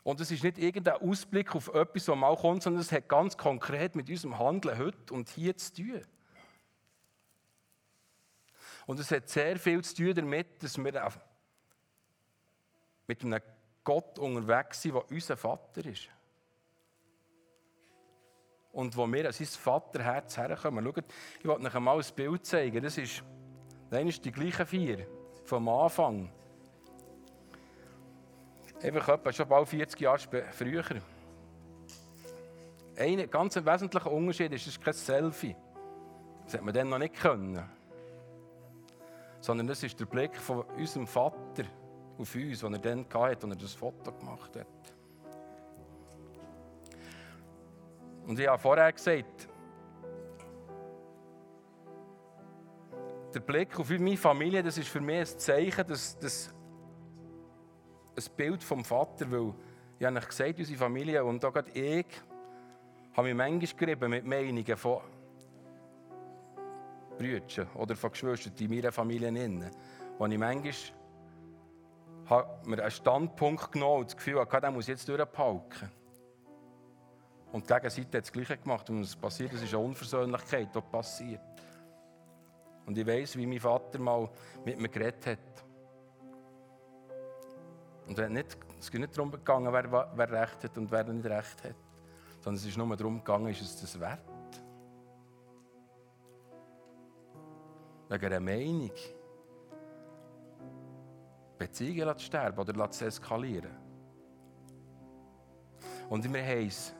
Und 0.02 0.20
es 0.20 0.30
ist 0.30 0.42
nicht 0.42 0.58
irgendein 0.58 0.96
Ausblick 0.96 1.54
auf 1.54 1.68
etwas, 1.68 2.08
was 2.08 2.16
mal 2.16 2.36
kommt, 2.36 2.62
sondern 2.62 2.80
es 2.80 2.90
hat 2.90 3.08
ganz 3.08 3.36
konkret 3.36 3.94
mit 3.94 4.08
unserem 4.08 4.38
Handeln 4.38 4.76
heute 4.76 5.14
und 5.14 5.28
hier 5.28 5.56
zu 5.56 5.74
tun. 5.74 6.04
Und 8.86 8.98
es 8.98 9.10
hat 9.10 9.28
sehr 9.28 9.56
viel 9.58 9.84
zu 9.84 9.94
tun 9.94 10.14
damit, 10.14 10.62
dass 10.62 10.78
wir 10.78 11.12
mit 13.06 13.22
einem 13.22 13.40
Gott 13.84 14.18
unterwegs 14.18 14.82
sind, 14.82 14.94
der 14.94 15.10
unser 15.10 15.36
Vater 15.36 15.84
ist 15.84 16.08
und 18.72 18.96
wo 18.96 19.06
wir 19.10 19.26
an 19.26 19.32
sein 19.32 19.46
Vaterherz 19.46 20.36
herkommen. 20.36 20.84
Schaut, 20.84 21.04
ich 21.40 21.46
wollte 21.46 21.66
euch 21.66 21.74
mal 21.74 21.98
ein 21.98 22.14
Bild 22.14 22.46
zeigen. 22.46 22.82
Das 22.82 22.98
ist, 22.98 23.22
das 23.90 24.04
ist 24.04 24.24
die 24.24 24.32
gleichen 24.32 24.66
vier 24.66 25.06
vom 25.44 25.68
Anfang. 25.68 26.30
Einfach 28.82 29.08
etwa 29.08 29.32
schon 29.32 29.48
bald 29.48 29.68
40 29.68 30.00
Jahre 30.00 30.18
früher. 30.52 30.84
Ein 32.96 33.30
ganz 33.30 33.56
wesentlicher 33.56 34.10
Unterschied 34.10 34.52
ist, 34.52 34.62
es 34.62 34.74
ist 34.74 34.84
kein 34.84 34.94
Selfie. 34.94 35.56
Das 36.44 36.54
hat 36.54 36.62
man 36.62 36.74
dann 36.74 36.88
noch 36.88 36.98
nicht 36.98 37.14
können. 37.14 37.62
Sondern 39.40 39.66
das 39.66 39.82
ist 39.82 39.98
der 39.98 40.06
Blick 40.06 40.36
von 40.36 40.62
unserem 40.76 41.06
Vater 41.06 41.64
auf 42.18 42.34
uns, 42.34 42.60
den 42.60 42.74
er 42.74 42.78
dann 42.78 43.00
hatte, 43.00 43.14
als 43.14 43.44
er 43.44 43.56
das 43.56 43.74
Foto 43.74 44.12
gemacht 44.12 44.56
hat. 44.56 44.66
Und 48.30 48.38
ich 48.38 48.46
habe 48.46 48.62
vorher 48.62 48.92
gesagt, 48.92 49.48
der 53.34 53.40
Blick 53.40 53.76
auf 53.76 53.90
meine 53.90 54.16
Familie, 54.16 54.62
das 54.62 54.78
ist 54.78 54.86
für 54.86 55.00
mich 55.00 55.18
ein 55.18 55.26
Zeichen, 55.26 55.84
dass, 55.88 56.16
dass 56.16 56.54
ein 58.16 58.36
Bild 58.36 58.62
vom 58.62 58.84
Vater, 58.84 59.28
weil 59.32 59.52
ich 59.98 60.06
habe 60.06 60.20
gesagt, 60.20 60.60
unsere 60.60 60.78
Familie 60.78 61.24
und 61.24 61.44
auch 61.44 61.52
gerade 61.52 61.72
ich, 61.72 62.06
habe 63.14 63.26
mich 63.26 63.36
manchmal 63.36 63.76
gerieben 63.76 64.10
mit 64.10 64.24
Meinungen 64.24 64.76
von 64.76 65.00
Brüdern 67.18 67.66
oder 67.74 67.96
von 67.96 68.12
Geschwistern 68.12 68.52
in 68.60 68.70
meiner 68.70 68.92
Familie 68.92 69.72
wo 70.18 70.26
ich 70.26 70.38
manchmal 70.38 70.72
mir 72.64 72.80
einen 72.80 72.90
Standpunkt 72.92 73.72
genommen 73.72 74.02
und 74.02 74.06
das 74.06 74.16
Gefühl 74.16 74.38
hatte, 74.38 74.60
den 74.60 74.74
muss 74.74 74.84
ich 74.84 74.90
jetzt 74.90 75.08
durchpauken. 75.08 75.99
Und 77.52 77.68
die 77.68 77.74
Gegenseite 77.74 78.18
hat 78.18 78.24
das 78.24 78.32
Gleiche 78.32 78.56
gemacht. 78.56 78.88
Und 78.90 79.02
was 79.02 79.16
passiert, 79.16 79.52
das 79.52 79.62
ist 79.62 79.74
eine 79.74 79.84
Unversöhnlichkeit, 79.84 80.74
die 80.74 80.80
passiert. 80.80 81.40
Und 82.86 82.96
ich 82.96 83.06
weiß, 83.06 83.36
wie 83.36 83.46
mein 83.46 83.60
Vater 83.60 83.98
mal 83.98 84.28
mit 84.64 84.78
mir 84.78 84.88
geredet 84.88 85.26
hat. 85.26 85.64
Und 88.06 88.18
es 88.18 88.90
geht 88.90 89.00
nicht 89.00 89.16
darum 89.16 89.30
gegangen, 89.30 89.72
wer, 89.72 90.10
wer 90.16 90.30
Recht 90.30 90.64
hat 90.64 90.76
und 90.78 90.90
wer 90.90 91.04
nicht 91.04 91.26
Recht 91.26 91.64
hat. 91.64 91.76
Sondern 92.40 92.56
es 92.56 92.66
ist 92.66 92.76
nur 92.76 92.96
darum 92.96 93.18
gegangen, 93.18 93.48
ist 93.48 93.60
es 93.60 93.80
das 93.80 94.00
wert? 94.00 94.20
Wegen 98.08 98.26
einer 98.26 98.40
Meinung. 98.40 98.90
Beziehungen 101.58 102.18
zu 102.18 102.24
sterben 102.24 102.58
oder 102.58 102.90
eskalieren. 102.90 103.76
Und 106.08 106.32
wir 106.32 106.42
haben 106.42 106.66
es, 106.66 106.92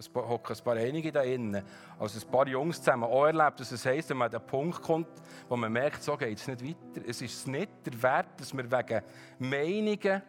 es 0.00 0.10
hocken 0.14 0.56
ein 0.56 0.64
paar 0.64 0.76
einige 0.76 1.12
da 1.12 1.22
innen, 1.22 1.62
also 1.98 2.18
ein 2.18 2.30
paar 2.30 2.48
Jungs 2.48 2.78
zusammen 2.78 3.04
auch 3.04 3.26
erlebt, 3.26 3.60
dass 3.60 3.70
es 3.70 3.84
heisst, 3.84 4.08
wenn 4.10 4.16
man 4.16 4.26
an 4.26 4.40
den 4.40 4.46
Punkt 4.46 4.80
kommt, 4.80 5.08
wo 5.48 5.56
man 5.56 5.70
merkt, 5.70 6.02
so 6.02 6.16
geht 6.16 6.38
es 6.38 6.48
nicht 6.48 6.64
weiter. 6.64 7.06
Es 7.06 7.20
ist 7.20 7.46
nicht 7.46 7.70
der 7.84 8.02
Wert, 8.02 8.40
dass 8.40 8.56
wir 8.56 8.70
wegen 8.70 9.02
Meinungen 9.38 10.22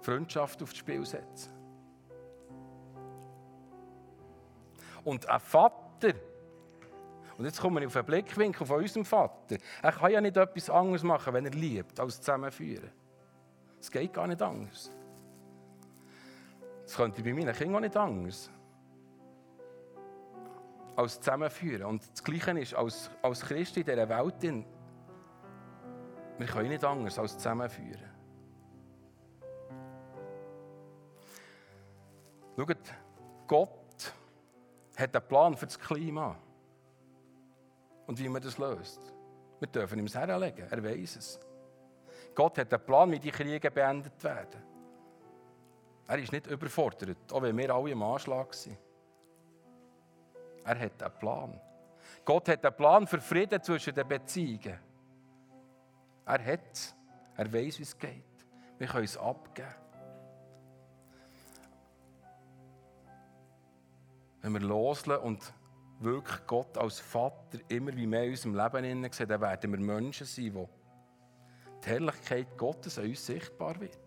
Freundschaft 0.00 0.62
aufs 0.62 0.76
Spiel 0.76 1.04
setzen. 1.04 1.50
Und 5.02 5.26
ein 5.26 5.40
Vater, 5.40 6.12
und 7.38 7.44
jetzt 7.46 7.60
kommen 7.60 7.80
wir 7.80 7.86
auf 7.86 7.94
den 7.94 8.04
Blickwinkel 8.04 8.66
von 8.66 8.82
unserem 8.82 9.04
Vater. 9.04 9.56
Er 9.80 9.92
kann 9.92 10.12
ja 10.12 10.20
nicht 10.20 10.36
etwas 10.36 10.68
anderes 10.68 11.02
machen, 11.02 11.32
wenn 11.32 11.46
er 11.46 11.52
liebt, 11.52 11.98
als 11.98 12.20
zusammenführen. 12.20 12.90
Es 13.80 13.90
geht 13.90 14.12
gar 14.12 14.26
nicht 14.26 14.42
anders. 14.42 14.92
Das 16.82 16.96
könnte 16.96 17.22
bei 17.22 17.32
meinen 17.32 17.54
Kindern 17.54 17.76
auch 17.76 17.80
nicht 17.80 17.96
anders. 17.96 18.50
Als 20.98 21.20
zusammenführen. 21.20 21.84
Und 21.84 22.02
das 22.10 22.24
Gleiche 22.24 22.58
ist, 22.58 22.74
als, 22.74 23.08
als 23.22 23.42
Christ 23.42 23.76
in 23.76 23.84
dieser 23.84 24.08
Welt, 24.08 24.42
wir 24.42 26.46
können 26.46 26.70
nicht 26.70 26.84
anders 26.84 27.16
als 27.20 27.34
zusammenführen. 27.34 28.10
Schaut, 32.56 32.76
Gott 33.46 34.12
hat 34.96 35.14
einen 35.14 35.28
Plan 35.28 35.56
für 35.56 35.66
das 35.66 35.78
Klima 35.78 36.34
und 38.08 38.18
wie 38.18 38.28
man 38.28 38.42
das 38.42 38.58
löst. 38.58 39.00
Wir 39.60 39.68
dürfen 39.68 40.00
ihm 40.00 40.06
das 40.06 40.16
herlegen, 40.16 40.66
er 40.68 40.82
weiß 40.82 41.14
es. 41.14 41.38
Gott 42.34 42.58
hat 42.58 42.74
einen 42.74 42.84
Plan, 42.84 43.08
wie 43.12 43.20
die 43.20 43.30
Kriege 43.30 43.70
beendet 43.70 44.24
werden. 44.24 44.60
Er 46.08 46.18
ist 46.18 46.32
nicht 46.32 46.48
überfordert, 46.48 47.32
auch 47.32 47.42
wenn 47.42 47.56
wir 47.56 47.72
alle 47.72 47.92
im 47.92 48.02
Anschlag 48.02 48.52
sind. 48.52 48.78
Er 50.68 50.78
hat 50.78 51.02
einen 51.02 51.18
Plan. 51.18 51.60
Gott 52.26 52.46
hat 52.50 52.62
einen 52.62 52.76
Plan 52.76 53.06
für 53.06 53.22
Frieden 53.22 53.62
zwischen 53.62 53.94
den 53.94 54.06
Beziehungen. 54.06 54.78
Er 56.26 56.44
hat 56.44 56.72
es. 56.72 56.94
Er 57.38 57.50
weiß, 57.50 57.78
wie 57.78 57.84
es 57.84 57.98
geht. 57.98 58.24
Wir 58.76 58.86
können 58.86 59.04
es 59.04 59.16
abgeben. 59.16 59.74
Wenn 64.42 64.52
wir 64.52 64.60
loslassen 64.60 65.22
und 65.22 65.54
wirklich 66.00 66.46
Gott 66.46 66.76
als 66.76 67.00
Vater 67.00 67.58
immer 67.68 67.96
wie 67.96 68.06
mehr 68.06 68.24
in 68.24 68.30
unserem 68.32 68.54
Leben 68.54 69.10
sehen, 69.10 69.28
dann 69.28 69.40
werden 69.40 69.72
wir 69.72 69.80
Menschen 69.80 70.26
sein, 70.26 70.52
wo 70.52 70.68
die 71.82 71.88
Herrlichkeit 71.88 72.58
Gottes 72.58 72.98
an 72.98 73.06
uns 73.06 73.24
sichtbar 73.24 73.80
wird. 73.80 73.98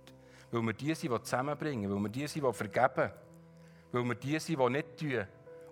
Weil 0.51 0.61
wir 0.61 0.73
die 0.73 0.93
sind, 0.93 1.11
die 1.11 1.23
zusammenbringen, 1.23 1.91
weil 1.91 1.99
wir 1.99 2.09
die 2.09 2.27
sind, 2.27 2.45
die 2.45 2.53
vergeben, 2.53 3.11
weil 3.91 4.03
wir 4.03 4.15
die 4.15 4.37
sind, 4.37 4.59
die 4.59 4.69
nicht 4.69 5.01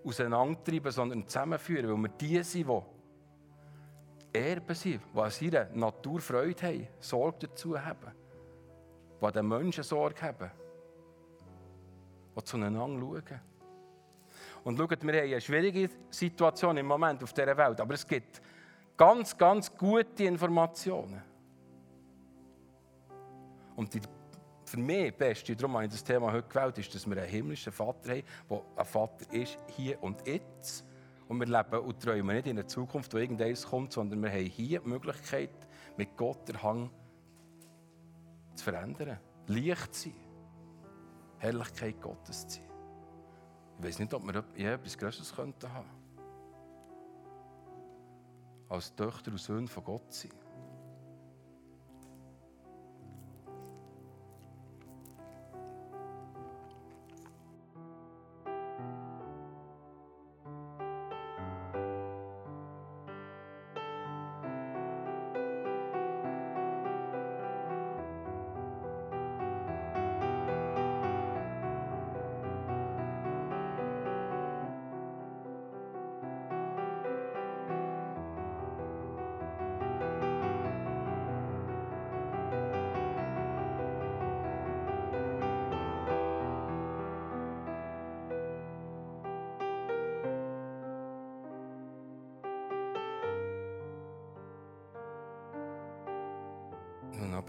auseinandertreiben, 0.10 0.92
sondern 0.92 1.28
zusammenführen, 1.28 1.90
weil 1.90 1.98
wir 1.98 2.10
die 2.10 2.44
sind, 2.44 2.68
die 2.68 4.38
Erben 4.38 4.76
sind, 4.76 5.02
die 5.14 5.20
an 5.20 5.32
ihrer 5.40 5.70
Natur 5.74 6.20
Freude 6.20 6.68
haben, 6.68 6.88
Sorge 7.00 7.48
dazu 7.48 7.80
haben, 7.80 8.12
die 9.22 9.32
den 9.32 9.48
Menschen 9.48 9.84
Sorge 9.84 10.22
haben, 10.22 10.52
die 12.36 12.44
zueinander 12.44 13.00
schauen. 13.00 13.42
Und 14.64 14.78
schaut, 14.78 15.04
wir 15.04 15.14
haben 15.14 15.32
eine 15.32 15.42
schwierige 15.42 15.90
Situation 16.10 16.78
im 16.78 16.86
Moment 16.86 17.24
auf 17.24 17.34
dieser 17.34 17.56
Welt, 17.56 17.80
aber 17.80 17.94
es 17.94 18.06
gibt 18.06 18.42
ganz, 18.98 19.38
ganz 19.38 19.76
gute 19.76 20.26
Informationen. 20.26 21.22
Und 23.76 23.94
die 23.94 24.02
für 24.70 24.78
mich 24.78 25.14
beste, 25.16 25.56
darum 25.56 25.74
habe 25.74 25.86
ich 25.86 25.92
das 25.92 26.04
Thema 26.04 26.32
heute 26.32 26.48
gewählt, 26.48 26.78
ist, 26.78 26.94
dass 26.94 27.10
wir 27.10 27.18
einen 27.18 27.30
himmlischen 27.30 27.74
Vater 27.74 28.12
haben, 28.12 28.24
der 28.50 28.62
ein 28.76 28.86
Vater 28.86 29.34
ist, 29.34 29.58
hier 29.76 30.02
und 30.04 30.26
jetzt. 30.28 30.86
Und 31.28 31.40
wir 31.40 31.48
leben 31.48 31.80
und 31.80 32.00
träumen 32.00 32.36
nicht 32.36 32.48
in 32.48 32.56
der 32.56 32.68
Zukunft, 32.68 33.14
wo 33.14 33.18
irgendetwas 33.18 33.66
kommt, 33.66 33.94
sondern 33.94 34.22
wir 34.22 34.30
haben 34.30 34.46
hier 34.46 34.80
die 34.80 34.88
Möglichkeit, 34.88 35.68
mit 35.98 36.16
Gott 36.16 36.48
den 36.48 36.62
Hang 36.62 36.90
zu 38.54 38.64
verändern. 38.64 39.20
Licht 39.48 39.94
zu 39.94 40.10
sein. 40.10 40.16
Herrlichkeit 41.40 42.00
Gottes 42.02 42.48
zu 42.48 42.58
sein. 42.58 42.70
Ich 43.80 43.86
weiß 43.86 44.00
nicht, 44.00 44.14
ob 44.14 44.24
wir 44.26 44.44
je 44.56 44.66
etwas 44.66 44.98
Größeres 44.98 45.36
könnten. 45.36 45.68
Als 48.68 48.94
Töchter 48.96 49.32
und 49.32 49.40
Söhne 49.40 49.68
von 49.68 49.84
Gott 49.84 50.14
sein. 50.14 50.32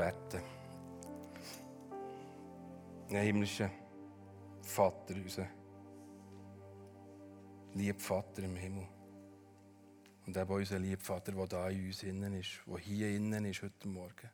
Beten. 0.00 0.42
Ein 3.10 3.16
himmlischer 3.16 3.70
Vater, 4.62 5.14
unser 5.14 5.46
lieber 7.74 7.98
Vater 7.98 8.42
im 8.44 8.56
Himmel. 8.56 8.88
Und 10.26 10.36
eben 10.36 10.50
unser 10.50 10.78
lieber 10.78 11.02
Vater, 11.02 11.32
der 11.32 11.46
da 11.46 11.68
in 11.68 11.86
uns 11.86 12.02
innen 12.02 12.34
ist, 12.34 12.60
der 12.66 12.78
hier 12.78 13.10
innen 13.10 13.44
ist 13.44 13.62
heute 13.62 13.88
Morgen. 13.88 14.30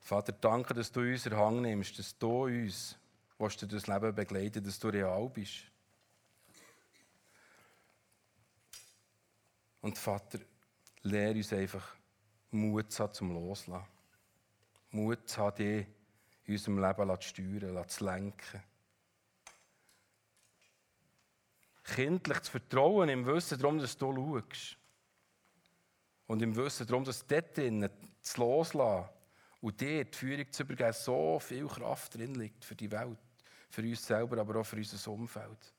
Vater, 0.00 0.32
danke, 0.32 0.72
dass 0.72 0.90
du 0.90 1.00
uns 1.00 1.26
Hang 1.26 1.60
nimmst, 1.60 1.98
dass 1.98 2.16
du 2.16 2.44
uns 2.44 2.96
was 3.38 3.56
du 3.56 3.66
das 3.66 3.86
Leben 3.86 4.14
begleiten, 4.14 4.64
dass 4.64 4.78
du 4.78 4.88
real 4.88 5.28
bist. 5.28 5.70
Und 9.80 9.96
Vater, 9.96 10.40
lehre 11.02 11.34
uns 11.34 11.52
einfach 11.52 11.94
Mut 12.50 12.90
zu 12.90 13.02
haben 13.02 13.14
zum 13.14 13.32
Loslassen. 13.32 13.86
Mut 14.90 15.28
zu 15.28 15.38
haben, 15.38 15.56
dich 15.56 15.86
in 16.44 16.54
unserem 16.54 16.78
Leben 16.78 17.20
zu 17.20 17.28
steuern, 17.28 17.88
zu 17.88 18.04
lenken. 18.04 18.62
Kindlich 21.84 22.40
zu 22.40 22.50
vertrauen 22.50 23.08
im 23.08 23.26
Wissen 23.26 23.58
darum, 23.58 23.78
dass 23.78 23.96
du 23.96 24.14
schaust. 24.14 24.76
Und 26.26 26.42
im 26.42 26.54
Wissen 26.56 26.86
darum, 26.86 27.04
dass 27.04 27.26
dort 27.26 27.56
drinnen 27.56 27.90
zu 28.20 28.40
loslassen 28.40 29.08
und 29.60 29.80
dir 29.80 30.04
die 30.04 30.16
Führung 30.16 30.52
zu 30.52 30.62
übergeben, 30.62 30.92
so 30.92 31.38
viel 31.38 31.66
Kraft 31.66 32.14
drin 32.14 32.34
liegt 32.34 32.64
für 32.64 32.76
die 32.76 32.90
Welt, 32.90 33.18
für 33.70 33.82
uns 33.82 34.06
selber, 34.06 34.38
aber 34.38 34.60
auch 34.60 34.64
für 34.64 34.76
unser 34.76 35.10
Umfeld. 35.10 35.74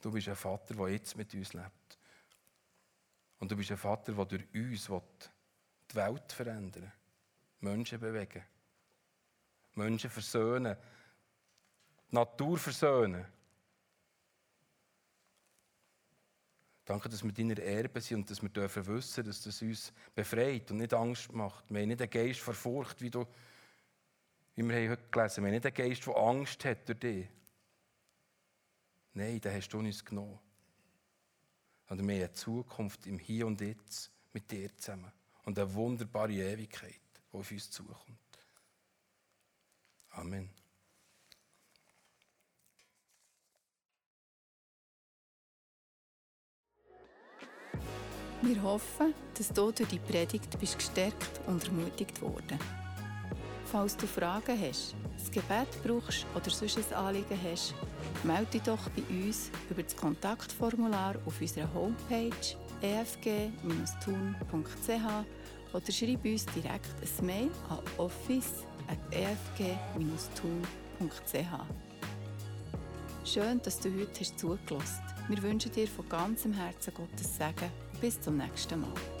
Du 0.00 0.10
bist 0.10 0.28
ein 0.28 0.36
Vater, 0.36 0.74
der 0.74 0.88
jetzt 0.88 1.16
mit 1.16 1.32
uns 1.34 1.52
lebt. 1.52 1.97
Und 3.38 3.50
du 3.50 3.56
bist 3.56 3.70
ein 3.70 3.76
Vater, 3.76 4.12
der 4.12 4.24
durch 4.24 4.54
uns 4.54 4.90
die 5.90 5.94
Welt 5.94 6.32
verändern. 6.32 6.92
Menschen 7.60 8.00
bewegen. 8.00 8.42
Menschen 9.74 10.10
versöhnen. 10.10 10.76
Die 12.10 12.14
Natur 12.14 12.58
versöhnen. 12.58 13.24
Danke, 16.84 17.08
dass 17.10 17.22
wir 17.22 17.32
deiner 17.32 17.58
Erbe 17.58 18.00
sind 18.00 18.20
und 18.20 18.30
dass 18.30 18.40
wir 18.40 18.48
dürfen 18.48 18.86
wissen, 18.86 19.22
dass 19.22 19.42
das 19.42 19.60
uns 19.60 19.92
befreit 20.14 20.70
und 20.70 20.78
nicht 20.78 20.94
Angst 20.94 21.30
macht. 21.32 21.68
Wir 21.68 21.82
haben 21.82 21.88
nicht 21.88 22.00
einen 22.00 22.10
Geist 22.10 22.40
vor 22.40 22.54
Furcht, 22.54 23.02
wie, 23.02 23.10
du, 23.10 23.26
wie 24.56 24.66
wir 24.66 24.90
heute 24.90 25.02
gelesen 25.10 25.36
haben. 25.36 25.44
Wir 25.44 25.48
haben 25.48 25.54
nicht 25.62 25.66
einen 25.66 25.74
Geist, 25.74 26.06
der 26.06 26.16
Angst 26.16 26.64
hat 26.64 26.88
durch 26.88 26.98
dich. 26.98 27.28
Nein, 29.12 29.38
den 29.38 29.52
hast 29.52 29.68
du 29.68 29.78
uns 29.80 30.02
genommen. 30.02 30.38
Und 31.88 31.98
wir 31.98 32.14
haben 32.14 32.22
eine 32.22 32.32
Zukunft 32.32 33.06
im 33.06 33.18
Hier 33.18 33.46
und 33.46 33.60
Jetzt 33.60 34.10
mit 34.32 34.50
dir 34.50 34.74
zusammen. 34.76 35.10
Und 35.44 35.58
eine 35.58 35.72
wunderbare 35.72 36.32
Ewigkeit, 36.32 37.00
die 37.32 37.38
auf 37.38 37.50
uns 37.50 37.70
zukommt. 37.70 38.18
Amen. 40.10 40.50
Wir 48.42 48.62
hoffen, 48.62 49.14
dass 49.34 49.48
du 49.48 49.72
durch 49.72 49.88
die 49.88 49.98
Predigt 49.98 50.58
bist 50.60 50.78
gestärkt 50.78 51.40
und 51.46 51.64
ermutigt 51.64 52.20
worden. 52.22 52.58
Falls 53.70 53.96
du 53.98 54.06
Fragen 54.06 54.58
hast, 54.58 54.94
ein 54.94 55.30
Gebet 55.30 55.68
brauchst 55.84 56.24
oder 56.34 56.48
sonst 56.48 56.78
ein 56.78 56.94
Anliegen 56.94 57.38
hast, 57.44 57.74
melde 58.24 58.52
dich 58.52 58.62
doch 58.62 58.88
bei 58.90 59.02
uns 59.14 59.50
über 59.68 59.82
das 59.82 59.94
Kontaktformular 59.94 61.16
auf 61.26 61.38
unserer 61.38 61.68
Homepage 61.74 62.30
efg-tun.ch 62.80 63.44
oder 65.74 65.92
schreib 65.92 66.24
uns 66.24 66.46
direkt 66.46 67.20
ein 67.20 67.26
Mail 67.26 67.50
an 67.68 67.80
office.efg-tun.ch. 67.98 68.58
Schön, 73.24 73.60
dass 73.62 73.80
du 73.80 73.90
heute 73.92 74.20
hast 74.20 74.38
zugelassen 74.38 74.78
hast. 74.78 75.02
Wir 75.28 75.42
wünschen 75.42 75.72
dir 75.72 75.86
von 75.86 76.08
ganzem 76.08 76.54
Herzen 76.54 76.94
Gottes 76.94 77.36
Segen. 77.36 77.70
Bis 78.00 78.18
zum 78.18 78.38
nächsten 78.38 78.80
Mal. 78.80 79.17